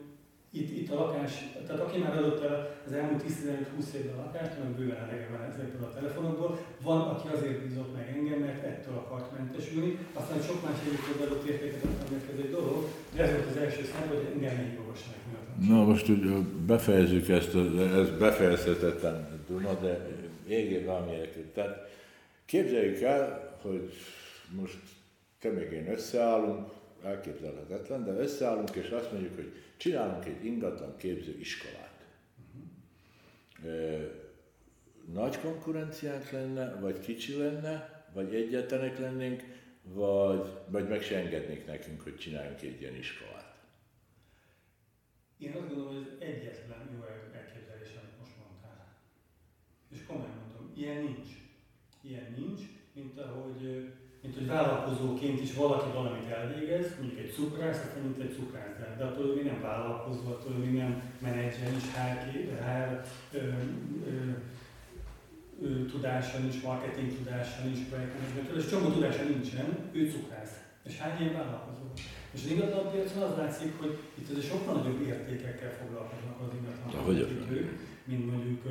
itt, 0.52 0.70
itt 0.78 0.90
a 0.90 0.94
lakás, 0.94 1.32
tehát 1.66 1.82
aki 1.82 1.98
már 1.98 2.16
adott 2.16 2.42
el 2.44 2.76
az 2.86 2.92
elmúlt 2.92 3.22
10-20 3.22 3.94
évben 3.94 4.18
a 4.18 4.24
lakást, 4.24 4.58
annak 4.58 4.76
bőven 4.76 4.96
elege 4.96 5.28
van 5.30 5.52
ezekből 5.52 5.88
a 5.88 5.94
telefonokból, 5.94 6.58
van, 6.82 7.00
aki 7.00 7.28
azért 7.34 7.62
bízott 7.62 7.94
meg 7.94 8.14
engem, 8.16 8.38
mert 8.38 8.64
ettől 8.64 8.94
akart 8.94 9.38
mentesülni, 9.38 9.98
aztán 10.12 10.40
sok 10.40 10.64
más 10.64 10.78
egyik 10.86 11.06
hozzáadott 11.06 11.48
értéket 11.48 11.84
adtam 11.84 12.16
ez 12.16 12.44
egy 12.44 12.50
dolog, 12.50 12.88
de 13.14 13.22
ez 13.22 13.30
volt 13.30 13.50
az 13.50 13.56
első 13.56 13.84
szám, 13.84 14.08
hogy 14.08 14.26
engem 14.34 14.56
ne 14.56 14.62
hívogassanak 14.68 15.20
Na 15.68 15.84
most 15.84 16.06
hogy 16.06 16.44
befejezzük 16.66 17.28
ezt, 17.28 17.54
ez 17.98 18.10
befejezhetetlen 18.18 19.44
Duna, 19.48 19.74
de 19.74 20.06
égé 20.48 20.84
valamiért. 20.84 21.38
Tehát 21.38 21.88
képzeljük 22.44 23.00
el, 23.00 23.56
hogy 23.62 23.92
most 24.60 24.78
te 25.40 25.50
még 25.50 25.72
én 25.72 25.92
összeállunk, 25.92 26.68
elképzelhetetlen, 27.04 28.04
de 28.04 28.10
összeállunk 28.10 28.70
és 28.70 28.88
azt 28.88 29.12
mondjuk, 29.12 29.34
hogy 29.34 29.52
csinálunk 29.82 30.24
egy 30.24 30.44
ingatlan 30.44 30.96
képző 30.96 31.38
iskolát. 31.38 32.06
Nagy 35.12 35.38
konkurenciánk 35.40 36.30
lenne, 36.30 36.74
vagy 36.80 37.00
kicsi 37.00 37.36
lenne, 37.36 38.04
vagy 38.12 38.34
egyetlenek 38.34 38.98
lennénk, 38.98 39.42
vagy, 39.82 40.50
vagy 40.68 40.88
meg 40.88 41.02
se 41.02 41.16
engednék 41.16 41.66
nekünk, 41.66 42.00
hogy 42.00 42.16
csináljunk 42.16 42.62
egy 42.62 42.80
ilyen 42.80 42.96
iskolát. 42.96 43.56
Én 45.38 45.52
azt 45.52 45.68
gondolom, 45.68 45.94
hogy 45.94 46.06
ez 46.06 46.28
egyetlen 46.28 46.90
jó 46.94 47.04
elképzelés, 47.34 47.88
amit 47.88 48.18
most 48.18 48.32
mondtál. 48.38 48.96
És 49.90 50.04
komolyan 50.06 50.36
mondom, 50.36 50.72
ilyen 50.76 51.02
nincs. 51.02 51.28
Ilyen 52.00 52.34
nincs, 52.36 52.60
mint 52.92 53.18
ahogy 53.18 53.92
mint 54.22 54.34
hogy 54.34 54.46
vállalkozóként 54.46 55.40
is 55.40 55.54
valaki 55.54 55.90
valamit 55.92 56.28
elvégez, 56.28 56.86
mondjuk 56.98 57.20
egy 57.20 57.32
cukrász, 57.34 57.82
aztán 57.84 58.02
mint 58.02 58.20
egy 58.20 58.34
cukrász, 58.38 58.96
de 58.98 59.04
attól 59.04 59.34
még 59.34 59.44
nem 59.44 59.60
vállalkozó, 59.60 60.20
attól 60.26 60.52
még 60.52 60.72
nem 60.72 61.02
menedzser, 61.18 61.72
is 61.76 61.86
HR, 61.94 62.18
HR 62.64 63.02
ö, 63.32 63.38
ö, 63.38 64.30
ö, 65.62 65.84
tudása 65.84 66.38
nincs, 66.38 66.62
marketing 66.62 67.16
tudása 67.16 67.64
nincs, 67.64 67.78
projektmenedzsmentől, 67.88 68.58
és 68.58 68.66
csomó 68.66 68.88
tudása 68.90 69.22
nincsen, 69.22 69.90
ő 69.92 70.10
cukrász. 70.10 70.54
És 70.84 70.98
hány 70.98 71.20
ilyen 71.20 71.32
vállalkozó? 71.32 71.84
És 72.34 72.40
az 72.44 72.50
ingatlan 72.50 72.90
piacon 72.90 73.22
az 73.22 73.36
látszik, 73.36 73.78
hogy 73.80 73.98
itt 74.14 74.30
azért 74.30 74.46
sokkal 74.46 74.74
nagyobb 74.74 75.00
értékekkel 75.06 75.72
foglalkoznak 75.80 76.40
az 76.40 76.54
ingatlan 76.58 76.90
mint 78.04 78.30
mondjuk 78.30 78.62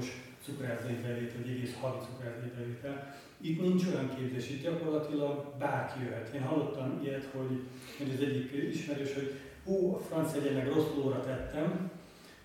egész 0.00 0.12
napos 0.12 0.28
cukrászai 0.44 0.94
bevétel, 0.94 1.40
vagy 1.42 1.50
egész 1.50 1.74
havi 1.80 2.04
cukrászai 2.04 2.50
bevétel. 2.56 3.14
Itt 3.40 3.60
nincs 3.60 3.86
olyan 3.86 4.14
képzés, 4.16 4.50
itt 4.50 4.62
gyakorlatilag 4.62 5.54
bárki 5.58 6.04
jöhet. 6.04 6.34
Én 6.34 6.42
hallottam 6.42 7.00
ilyet, 7.02 7.24
hogy, 7.24 7.60
hogy 7.98 8.10
az 8.14 8.20
egyik 8.20 8.52
ismerős, 8.74 9.14
hogy 9.14 9.34
hú, 9.64 9.94
a 9.94 9.98
franc 9.98 10.32
egyenek 10.32 10.74
rossz 10.74 10.94
lóra 10.94 11.20
tettem, 11.20 11.90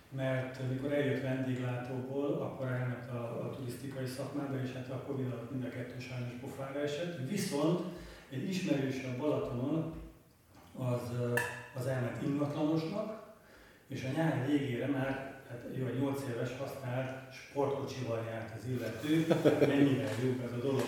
mert 0.09 0.59
mikor 0.69 0.93
eljött 0.93 1.21
vendéglátóból, 1.21 2.33
akkor 2.33 2.67
elment 2.67 3.09
a, 3.09 3.45
a 3.45 3.49
turisztikai 3.55 4.05
szakmába, 4.05 4.61
és 4.63 4.71
hát 4.73 4.89
a 4.89 5.03
Covid 5.07 5.31
alatt 5.31 5.51
mind 5.51 5.63
a 5.63 5.69
kettő 5.69 5.99
sajnos 5.99 6.33
pofára 6.41 6.79
esett. 6.79 7.29
Viszont 7.29 7.79
egy 8.29 8.49
ismerős 8.49 9.03
a 9.03 9.17
Balatonon 9.17 9.93
az, 10.77 11.11
az 11.75 11.87
elment 11.87 12.21
ingatlanosnak, 12.21 13.23
és 13.87 14.03
a 14.03 14.17
nyár 14.17 14.47
végére 14.47 14.87
már 14.87 15.34
hát 15.63 15.77
jó, 15.77 15.85
8 15.99 16.23
éves 16.29 16.51
használt 16.57 17.33
sportkocsival 17.33 18.25
járt 18.29 18.51
az 18.57 18.65
illető, 18.73 19.11
mennyire 19.73 20.09
jó 20.23 20.31
ez 20.45 20.53
a 20.59 20.61
dolog. 20.67 20.87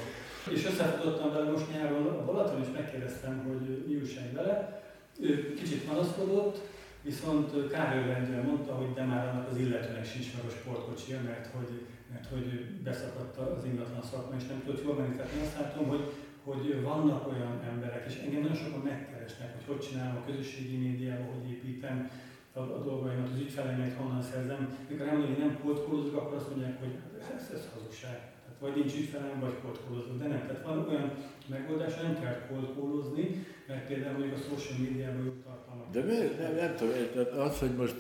És 0.56 0.66
összefutottam 0.66 1.34
vele 1.34 1.52
most 1.52 1.72
nyáron 1.72 2.08
a 2.08 2.26
Balaton, 2.26 2.62
és 2.62 2.68
megkérdeztem, 2.74 3.44
hogy 3.48 3.84
mi 3.88 3.96
újság 3.96 4.34
vele. 4.34 4.82
Ő 5.20 5.54
kicsit 5.54 5.84
panaszkodott, 5.84 6.58
viszont 7.02 7.68
kárőrendően 7.72 8.46
mondta, 8.46 8.74
hogy 8.74 8.94
de 8.94 9.04
már 9.04 9.28
annak 9.28 9.48
az 9.52 9.58
illetőnek 9.58 10.06
sincs 10.06 10.28
meg 10.36 10.46
a 10.46 10.56
sportkocsia, 10.58 11.20
mert 11.22 11.48
hogy, 11.56 11.72
mert 12.12 12.28
hogy 12.34 12.48
beszakadt 12.84 13.38
az 13.38 13.66
ingatlan 13.66 14.04
szakma, 14.12 14.36
és 14.40 14.48
nem 14.48 14.62
tudott 14.66 14.84
jól 14.84 14.96
menni. 14.96 15.16
Tehát 15.16 15.32
én 15.32 15.42
azt 15.42 15.60
látom, 15.60 15.88
hogy, 15.88 16.12
hogy 16.44 16.82
vannak 16.82 17.28
olyan 17.28 17.62
emberek, 17.72 18.04
és 18.08 18.16
engem 18.24 18.42
nagyon 18.42 18.58
sokan 18.64 18.80
megkeresnek, 18.80 19.54
hogy 19.54 19.66
hogy 19.68 19.88
csinálom 19.88 20.16
a 20.18 20.26
közösségi 20.26 20.78
médiában, 20.78 21.28
hogy 21.34 21.50
építem, 21.50 22.10
a, 22.58 22.82
dolgaimat, 22.90 23.30
az 23.34 23.40
ügyfeleimet 23.40 23.98
honnan 24.00 24.22
szerzem. 24.22 24.78
Mikor 24.90 25.08
elmondom, 25.08 25.34
hogy 25.34 25.44
nem 25.46 25.60
kódkolózok, 25.64 26.16
akkor 26.16 26.36
azt 26.38 26.50
mondják, 26.50 26.80
hogy 26.80 26.94
hát 27.22 27.34
ez, 27.36 27.46
ez 27.58 27.70
hazugság. 27.74 28.18
Tehát 28.44 28.60
vagy 28.60 28.76
nincs 28.76 28.94
ügyfelem, 29.02 29.40
vagy 29.40 29.56
kódkolózok. 29.64 30.18
De 30.18 30.28
nem, 30.28 30.44
tehát 30.48 30.66
van 30.66 30.88
olyan 30.90 31.12
megoldás, 31.56 31.94
nem 32.02 32.20
kell 32.22 32.38
kódkolózni, 32.50 33.46
mert 33.68 33.88
például 33.88 34.18
mondjuk 34.18 34.38
a 34.40 34.46
social 34.50 34.78
médiában 34.84 35.24
jó 35.26 35.34
tartalmak. 35.46 35.92
De 35.92 36.02
miért? 36.04 36.40
Nem, 36.42 36.56
nem 36.56 36.76
tudom, 36.76 37.40
az, 37.48 37.60
hogy 37.60 37.76
most 37.76 37.98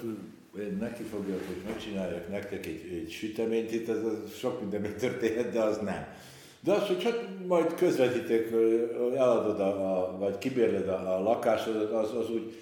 én 0.59 0.77
neki 0.79 1.03
fogjak, 1.03 1.41
hogy 1.47 1.61
megcsináljak 1.65 2.29
nektek 2.29 2.65
egy, 2.65 2.81
egy 2.91 3.09
süteményt, 3.09 3.71
itt 3.71 3.89
ez, 3.89 4.03
az 4.03 4.33
sok 4.33 4.59
minden 4.61 4.81
történhet, 4.97 5.51
de 5.51 5.61
az 5.61 5.77
nem. 5.77 6.07
De 6.59 6.71
az, 6.71 6.87
hogy 6.87 6.99
csak 6.99 7.27
majd 7.47 7.73
közvetítek, 7.73 8.51
eladod, 9.15 9.59
a, 9.59 9.69
a, 9.69 10.17
vagy 10.17 10.37
kibérled 10.37 10.87
a, 10.87 11.17
a 11.17 11.21
lakásodat, 11.21 11.91
az, 11.91 12.13
az 12.13 12.29
úgy 12.29 12.53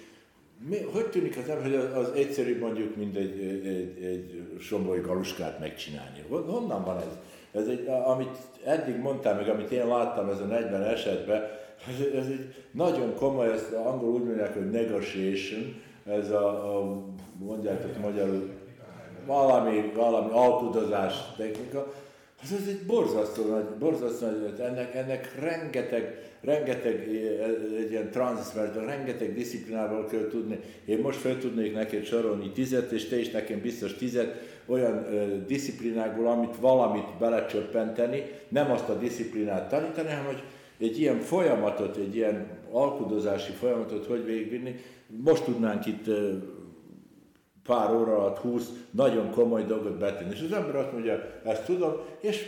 mi, 0.58 0.76
hogy 0.92 1.06
tűnik 1.06 1.36
az 1.36 1.62
hogy 1.62 1.74
az, 1.74 1.84
az 1.94 2.12
mondjuk, 2.60 2.96
mint 2.96 3.16
egy, 3.16 3.40
egy, 3.40 4.04
egy 4.04 4.56
somlói 4.60 5.00
galuskát 5.00 5.58
megcsinálni? 5.58 6.24
Honnan 6.28 6.84
van 6.84 6.96
ez? 6.96 7.18
Ez 7.52 7.68
egy, 7.68 7.86
amit 8.04 8.36
eddig 8.64 8.96
mondtam, 8.96 9.36
meg 9.36 9.48
amit 9.48 9.70
én 9.70 9.86
láttam 9.86 10.28
ezen 10.28 10.46
40 10.46 10.82
esetben, 10.82 11.42
ez, 11.88 12.06
ez 12.20 12.26
egy 12.26 12.54
nagyon 12.70 13.14
komoly, 13.14 13.52
ezt 13.52 13.72
angol 13.72 14.08
úgy 14.08 14.24
mondják, 14.24 14.54
hogy 14.54 14.70
negotiation, 14.70 15.82
ez 16.06 16.30
a, 16.30 16.78
a 16.78 17.02
mondjátok 17.38 17.98
magyarul, 17.98 18.50
valami, 19.26 19.92
valami 19.94 20.30
alkudozás 20.32 21.14
technika, 21.36 21.92
ez, 22.42 22.52
ez 22.52 22.68
egy 22.68 22.86
borzasztó 22.86 23.48
nagy, 23.48 23.64
borzasztó 23.64 24.26
nagy, 24.26 24.60
ennek, 24.60 24.94
ennek 24.94 25.40
rengeteg 25.40 26.35
rengeteg 26.46 27.08
egy 27.78 27.90
ilyen 27.90 28.10
transfer, 28.10 28.74
rengeteg 28.74 29.34
disziplinával 29.34 30.06
kell 30.06 30.28
tudni. 30.28 30.58
Én 30.84 30.98
most 30.98 31.18
fel 31.18 31.38
tudnék 31.38 31.74
neked 31.74 32.04
sorolni 32.04 32.50
tizet, 32.50 32.90
és 32.90 33.04
te 33.04 33.18
is 33.18 33.30
nekem 33.30 33.60
biztos 33.60 33.94
tizet 33.94 34.34
olyan 34.66 35.06
ö, 35.12 35.44
disziplinákból, 35.46 36.26
amit 36.26 36.56
valamit 36.60 37.18
belecsöppenteni, 37.18 38.22
nem 38.48 38.70
azt 38.70 38.88
a 38.88 38.98
disziplinát 38.98 39.68
tanítani, 39.68 40.08
hanem 40.08 40.24
hogy 40.24 40.42
egy 40.78 41.00
ilyen 41.00 41.20
folyamatot, 41.20 41.96
egy 41.96 42.16
ilyen 42.16 42.46
alkudozási 42.70 43.52
folyamatot 43.52 44.06
hogy 44.06 44.24
végigvinni. 44.24 44.74
Most 45.24 45.44
tudnánk 45.44 45.86
itt 45.86 46.06
pár 47.66 47.94
óra 47.94 48.16
alatt 48.18 48.38
20 48.38 48.68
nagyon 48.90 49.30
komoly 49.30 49.64
dolgot 49.64 49.98
betenni. 49.98 50.34
És 50.34 50.42
az 50.42 50.52
ember 50.52 50.76
azt 50.76 50.92
mondja, 50.92 51.40
ezt 51.44 51.64
tudom, 51.64 51.92
és 52.20 52.44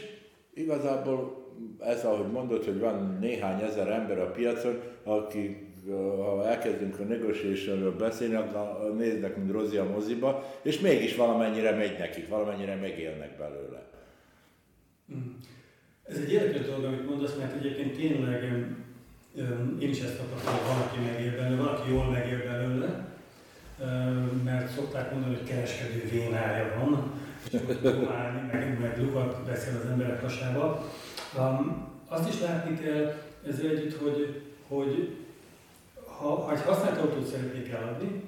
igazából 0.54 1.47
ez, 1.80 2.04
ahogy 2.04 2.32
mondod, 2.32 2.64
hogy 2.64 2.78
van 2.78 3.16
néhány 3.20 3.62
ezer 3.62 3.88
ember 3.88 4.18
a 4.18 4.30
piacon, 4.30 4.80
akik 5.04 5.66
ha 5.90 6.46
elkezdünk 6.46 6.98
a 6.98 7.02
negotiationről 7.02 7.96
beszélni, 7.96 8.34
akkor 8.34 8.94
néznek, 8.96 9.36
mint 9.36 9.50
Rozi 9.50 9.76
a 9.76 9.84
moziba, 9.84 10.44
és 10.62 10.80
mégis 10.80 11.16
valamennyire 11.16 11.76
megy 11.76 11.98
nekik, 11.98 12.28
valamennyire 12.28 12.74
megélnek 12.74 13.36
belőle. 13.38 13.82
Mm. 15.12 15.34
Ez 16.08 16.16
egy 16.16 16.32
érdekes 16.32 16.66
dolog, 16.66 16.84
amit 16.84 17.08
mondasz, 17.08 17.36
mert 17.38 17.56
egyébként 17.56 17.96
tényleg 17.96 18.42
én 19.78 19.88
is 19.88 20.00
ezt 20.00 20.16
tapasztalom, 20.18 20.58
hogy 20.58 20.76
valaki 20.76 20.98
megél 21.12 21.36
belőle, 21.36 21.62
valaki 21.62 21.90
jól 21.90 22.04
megél 22.04 22.42
belőle, 22.44 23.06
mert 24.44 24.70
szokták 24.70 25.12
mondani, 25.12 25.34
hogy 25.34 25.48
kereskedő 25.48 26.08
vénája 26.10 26.74
van, 26.78 27.12
és 27.44 27.58
meg, 28.52 28.78
meg 28.80 29.02
lukat 29.02 29.44
beszél 29.44 29.80
az 29.82 29.90
emberek 29.90 30.20
hasába. 30.20 30.90
Um, 31.36 31.86
azt 32.08 32.28
is 32.28 32.40
látni 32.40 32.78
kell 32.78 33.22
ezzel 33.48 33.70
együtt, 33.70 33.98
hogy, 33.98 34.42
hogy 34.68 35.16
ha, 36.04 36.34
ha 36.34 36.52
egy 36.52 36.62
használt 36.62 37.00
autót 37.00 37.26
szeretnék 37.26 37.68
eladni, 37.68 38.22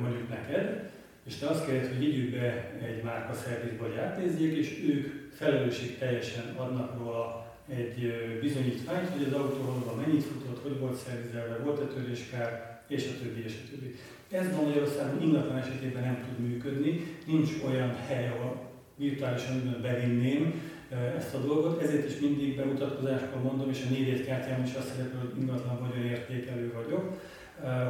mondjuk 0.00 0.28
neked, 0.28 0.90
és 1.24 1.36
te 1.36 1.46
azt 1.46 1.66
kéred, 1.66 1.86
hogy 1.88 1.98
vigyük 1.98 2.30
be 2.30 2.72
egy 2.86 3.02
márka 3.02 3.34
szervizbe, 3.34 3.84
hogy 3.84 3.96
átnézzék, 3.96 4.56
és 4.56 4.82
ők 4.88 5.32
felelősség 5.34 5.98
teljesen 5.98 6.54
adnak 6.56 6.98
róla 6.98 7.46
egy 7.68 8.12
bizonyítványt, 8.40 9.08
hogy 9.08 9.26
az 9.26 9.32
autó 9.32 9.64
valóban 9.64 10.04
mennyit 10.06 10.24
futott, 10.24 10.62
hogy 10.62 10.78
volt 10.78 10.96
szervizelve, 10.96 11.56
volt-e 11.56 11.84
töréskár, 11.84 12.80
és 12.88 13.04
a 13.04 13.22
többi, 13.22 13.44
és 13.44 13.54
a 13.64 13.70
többi. 13.70 13.96
Ez 14.30 14.56
Magyarországon 14.56 15.22
ingatlan 15.22 15.56
esetében 15.56 16.02
nem 16.02 16.24
tud 16.28 16.46
működni, 16.46 17.16
nincs 17.26 17.50
olyan 17.66 17.96
hely, 18.08 18.28
ahol 18.28 18.70
virtuálisan 18.96 19.78
bevinném, 19.82 20.60
ezt 21.16 21.34
a 21.34 21.38
dolgot, 21.38 21.82
ezért 21.82 22.10
is 22.10 22.20
mindig 22.20 22.56
bemutatkozáskor 22.56 23.42
mondom, 23.42 23.70
és 23.70 23.84
a 23.86 23.92
névjegykártyám 23.92 24.62
is 24.62 24.74
azt 24.74 24.88
szerepel, 24.88 25.20
hogy 25.20 25.40
ingatlan 25.40 25.78
vagyon 25.80 26.04
értékelő 26.04 26.72
vagyok, 26.72 27.20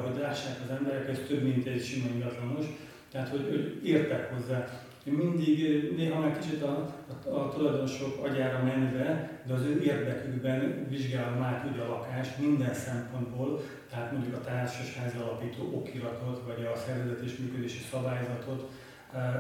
hogy 0.04 0.20
lássák 0.20 0.56
az 0.64 0.76
emberek, 0.78 1.08
ez 1.08 1.20
több, 1.28 1.42
mint 1.42 1.66
egy 1.66 1.84
sima 1.84 2.08
ingatlanos, 2.14 2.64
tehát 3.10 3.28
hogy, 3.28 3.46
hogy 3.50 3.88
értek 3.88 4.32
hozzá. 4.34 4.68
mindig, 5.04 5.58
néha 5.96 6.20
már 6.20 6.38
kicsit 6.38 6.62
a, 6.62 6.94
a, 7.24 7.28
a 7.28 7.48
tulajdonosok 7.48 8.24
agyára 8.24 8.62
menve, 8.64 9.40
de 9.46 9.52
az 9.52 9.62
ő 9.62 9.82
érdekükben 9.82 10.86
vizsgálom 10.88 11.42
át 11.42 11.66
ugye 11.72 11.82
a 11.82 11.88
lakást 11.88 12.38
minden 12.38 12.74
szempontból, 12.74 13.62
tehát 13.90 14.12
mondjuk 14.12 14.34
a 14.34 14.40
társasházi 14.40 15.16
alapító 15.18 15.72
okiratot, 15.74 16.42
vagy 16.46 16.64
a 16.64 16.76
szervezet 16.76 17.20
és 17.24 17.36
működési 17.36 17.82
szabályzatot 17.90 18.70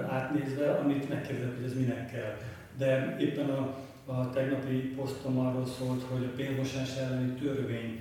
átnézve, 0.08 0.70
amit 0.70 1.08
megkérdezek, 1.08 1.54
hogy 1.56 1.64
ez 1.64 1.78
minek 1.78 2.10
kell. 2.10 2.36
De 2.76 3.16
éppen 3.20 3.50
a, 3.50 3.76
a 4.04 4.30
tegnapi 4.30 4.76
posztom 4.76 5.38
arról 5.38 5.66
szólt, 5.66 6.02
hogy 6.02 6.24
a 6.24 6.36
pénzmosás 6.36 6.96
elleni 6.96 7.32
törvény 7.32 8.00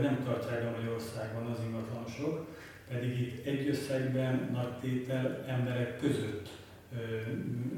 nem 0.00 0.22
tartják 0.24 0.62
a 0.66 0.70
Magyarországon 0.76 1.46
az 1.46 1.58
ingatlanosok, 1.66 2.46
pedig 2.88 3.20
itt 3.20 3.46
egy 3.46 3.68
összegben 3.68 4.48
nagy 4.52 4.72
tétel 4.80 5.44
emberek 5.48 5.98
között 5.98 6.48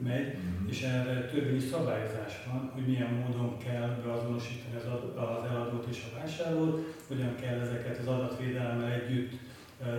megy, 0.02 0.26
mm-hmm. 0.26 0.68
és 0.68 0.82
erre 0.82 1.26
törvényi 1.26 1.60
szabályozás 1.60 2.32
van, 2.46 2.70
hogy 2.74 2.86
milyen 2.86 3.12
módon 3.12 3.58
kell 3.58 4.00
beazonosítani 4.04 4.76
az, 4.76 4.84
az 5.16 5.50
eladót 5.50 5.86
és 5.90 6.02
a 6.10 6.18
vásárlót, 6.18 6.94
hogyan 7.08 7.34
kell 7.40 7.60
ezeket 7.60 7.98
az 7.98 8.06
adatvédelemmel 8.06 8.92
együtt 8.92 9.32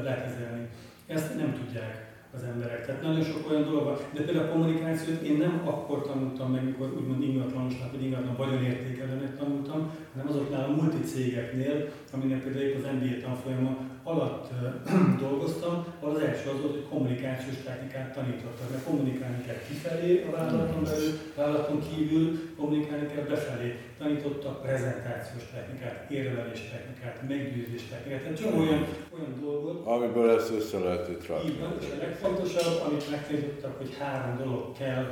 lekezelni. 0.04 0.68
Ezt 1.08 1.38
nem 1.38 1.54
tudják 1.54 2.05
az 2.36 2.44
emberek. 2.44 2.86
Tehát 2.86 3.02
nagyon 3.02 3.24
sok 3.24 3.50
olyan 3.50 3.64
dolog 3.64 3.84
van. 3.84 3.98
De 4.14 4.22
például 4.22 4.48
a 4.48 4.52
kommunikációt 4.52 5.22
én 5.22 5.38
nem 5.38 5.62
akkor 5.66 6.02
tanultam 6.02 6.52
meg, 6.52 6.64
mikor 6.64 6.94
úgymond 6.98 7.24
ingatlanosnak, 7.24 7.92
vagy 7.92 8.04
ingatlan 8.04 8.36
vagyonértékelőnek 8.36 9.38
tanultam, 9.38 9.92
hanem 10.14 10.28
azoknál 10.28 10.64
a 10.70 10.76
multicégeknél, 10.76 11.90
aminek 12.12 12.44
például 12.44 12.76
az 12.76 12.90
MBA 12.94 13.22
tanfolyama 13.22 13.78
alatt 14.12 14.46
dolgoztam, 15.26 15.86
az 16.00 16.18
első 16.18 16.50
az 16.50 16.60
volt, 16.62 16.74
hogy 16.78 16.88
kommunikációs 16.90 17.58
technikát 17.66 18.14
tanítottak. 18.14 18.70
Mert 18.72 18.84
kommunikálni 18.84 19.42
kell 19.46 19.62
kifelé 19.68 20.26
a 20.28 20.32
vállalaton 20.36 20.84
belül, 20.84 21.12
vállalaton 21.36 21.80
kívül 21.90 22.26
kommunikálni 22.58 23.08
kell 23.14 23.24
befelé. 23.24 23.70
Tanítottak 23.98 24.62
prezentációs 24.62 25.46
technikát, 25.54 26.12
érvelés 26.12 26.62
technikát, 26.74 27.16
meggyőzés 27.28 27.84
technikát. 27.92 28.22
Tehát 28.22 28.38
csak 28.38 28.54
olyan, 28.60 28.84
olyan 29.16 29.34
dolgot. 29.42 29.86
Amiből 29.86 30.30
ezt 30.38 30.52
össze 30.60 30.80
lehetett 30.80 31.28
rakni. 31.28 31.50
Így 31.50 31.60
van, 31.60 31.74
és 31.80 31.88
a 31.96 31.98
legfontosabb, 32.06 32.76
amit 32.88 33.10
megtanítottak, 33.12 33.78
hogy 33.78 33.98
három 34.00 34.38
dolog 34.44 34.78
kell, 34.78 35.06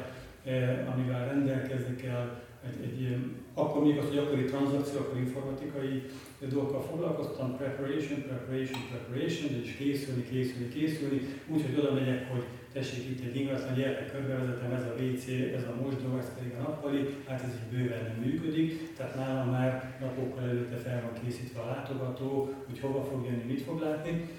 amivel 0.93 1.25
rendelkezni 1.27 1.95
kell 1.95 2.25
egy, 2.67 2.83
egy, 2.83 3.17
akkor 3.53 3.83
még 3.83 3.97
az, 3.97 4.07
hogy 4.07 4.17
akkori 4.17 4.43
tranzakció, 4.43 4.99
akkor 4.99 5.17
informatikai 5.17 6.03
dolgokkal 6.39 6.81
foglalkoztam, 6.81 7.57
preparation, 7.57 8.21
preparation, 8.21 8.81
preparation, 8.91 9.61
is 9.63 9.75
készülni, 9.75 10.23
készülni, 10.29 10.67
készülni, 10.69 11.19
úgyhogy 11.47 11.77
oda 11.79 11.93
megyek, 11.93 12.31
hogy 12.31 12.43
tessék 12.73 13.09
itt 13.09 13.25
egy 13.25 13.35
ingatlan, 13.35 13.73
gyertek, 13.73 14.11
körbevezetem, 14.11 14.71
ez 14.71 14.83
a 14.83 14.95
WC, 15.01 15.27
ez 15.57 15.63
a 15.63 15.81
mosdó, 15.81 16.17
ez 16.17 16.31
pedig 16.37 16.53
a 16.57 16.61
nappali, 16.61 17.01
hát 17.27 17.43
ez 17.43 17.49
így 17.49 17.77
bőven 17.77 18.03
nem 18.03 18.17
működik, 18.25 18.95
tehát 18.97 19.15
nálam 19.15 19.49
már 19.49 19.97
napokkal 20.01 20.43
előtte 20.43 20.75
fel 20.75 21.01
van 21.01 21.23
készítve 21.23 21.61
a 21.61 21.65
látogató, 21.65 22.53
hogy 22.67 22.79
hova 22.79 23.03
fog 23.03 23.25
jönni, 23.25 23.43
mit 23.47 23.61
fog 23.61 23.79
látni. 23.79 24.29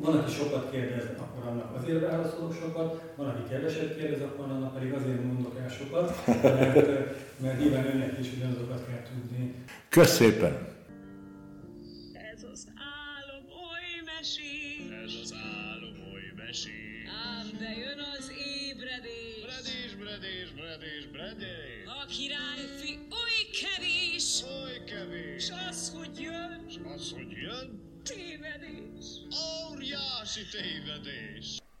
Van, 0.00 0.16
aki 0.16 0.32
sokat 0.32 0.70
kérdez, 0.70 1.04
akkor 1.18 1.46
annak 1.46 1.74
azért 1.76 2.00
válaszolok 2.00 2.54
sokat, 2.54 3.12
van, 3.16 3.28
aki 3.28 3.48
keveset 3.48 3.96
kérdez, 3.96 4.20
akkor 4.20 4.44
annak 4.44 4.74
pedig 4.74 4.92
azért 4.92 5.24
mondok 5.24 5.58
el 5.58 5.68
sokat, 5.68 6.26
mert, 6.42 6.76
mert 7.40 7.58
nyilván 7.58 7.86
önnek 7.86 8.18
is 8.18 8.32
ugyanazokat 8.36 8.86
kell 8.86 9.02
tudni. 9.02 9.54
Köszönöm 9.88 10.32
szépen! 10.32 10.76
Ez 12.34 12.42
az 12.52 12.66
álom 12.98 13.44
oly 13.68 13.90
mesés. 14.04 14.90
Ez 15.04 15.12
az 15.22 15.34
álom 15.34 15.96
oly 16.12 16.32
mesés. 16.36 17.08
Ám 17.26 17.46
bejön 17.58 18.00
az 18.18 18.32
ébredés. 18.64 19.42
Bredés, 19.48 19.90
bredés, 20.02 20.48
bredés, 20.58 21.04
bredés. 21.12 21.84
A 22.00 22.06
királyfi 22.16 22.92
oly 23.20 23.40
kevés. 23.60 24.26
Oly 24.62 24.78
kevés. 24.92 25.44
S 25.44 25.50
az, 25.68 25.92
hogy 25.96 26.20
jön, 26.20 26.64
S 26.68 26.76
az, 26.94 27.12
hogy 27.16 27.30
jön, 27.30 27.87
tévedés. 28.08 29.06
óriási 29.70 30.44
tévedés. 30.50 31.67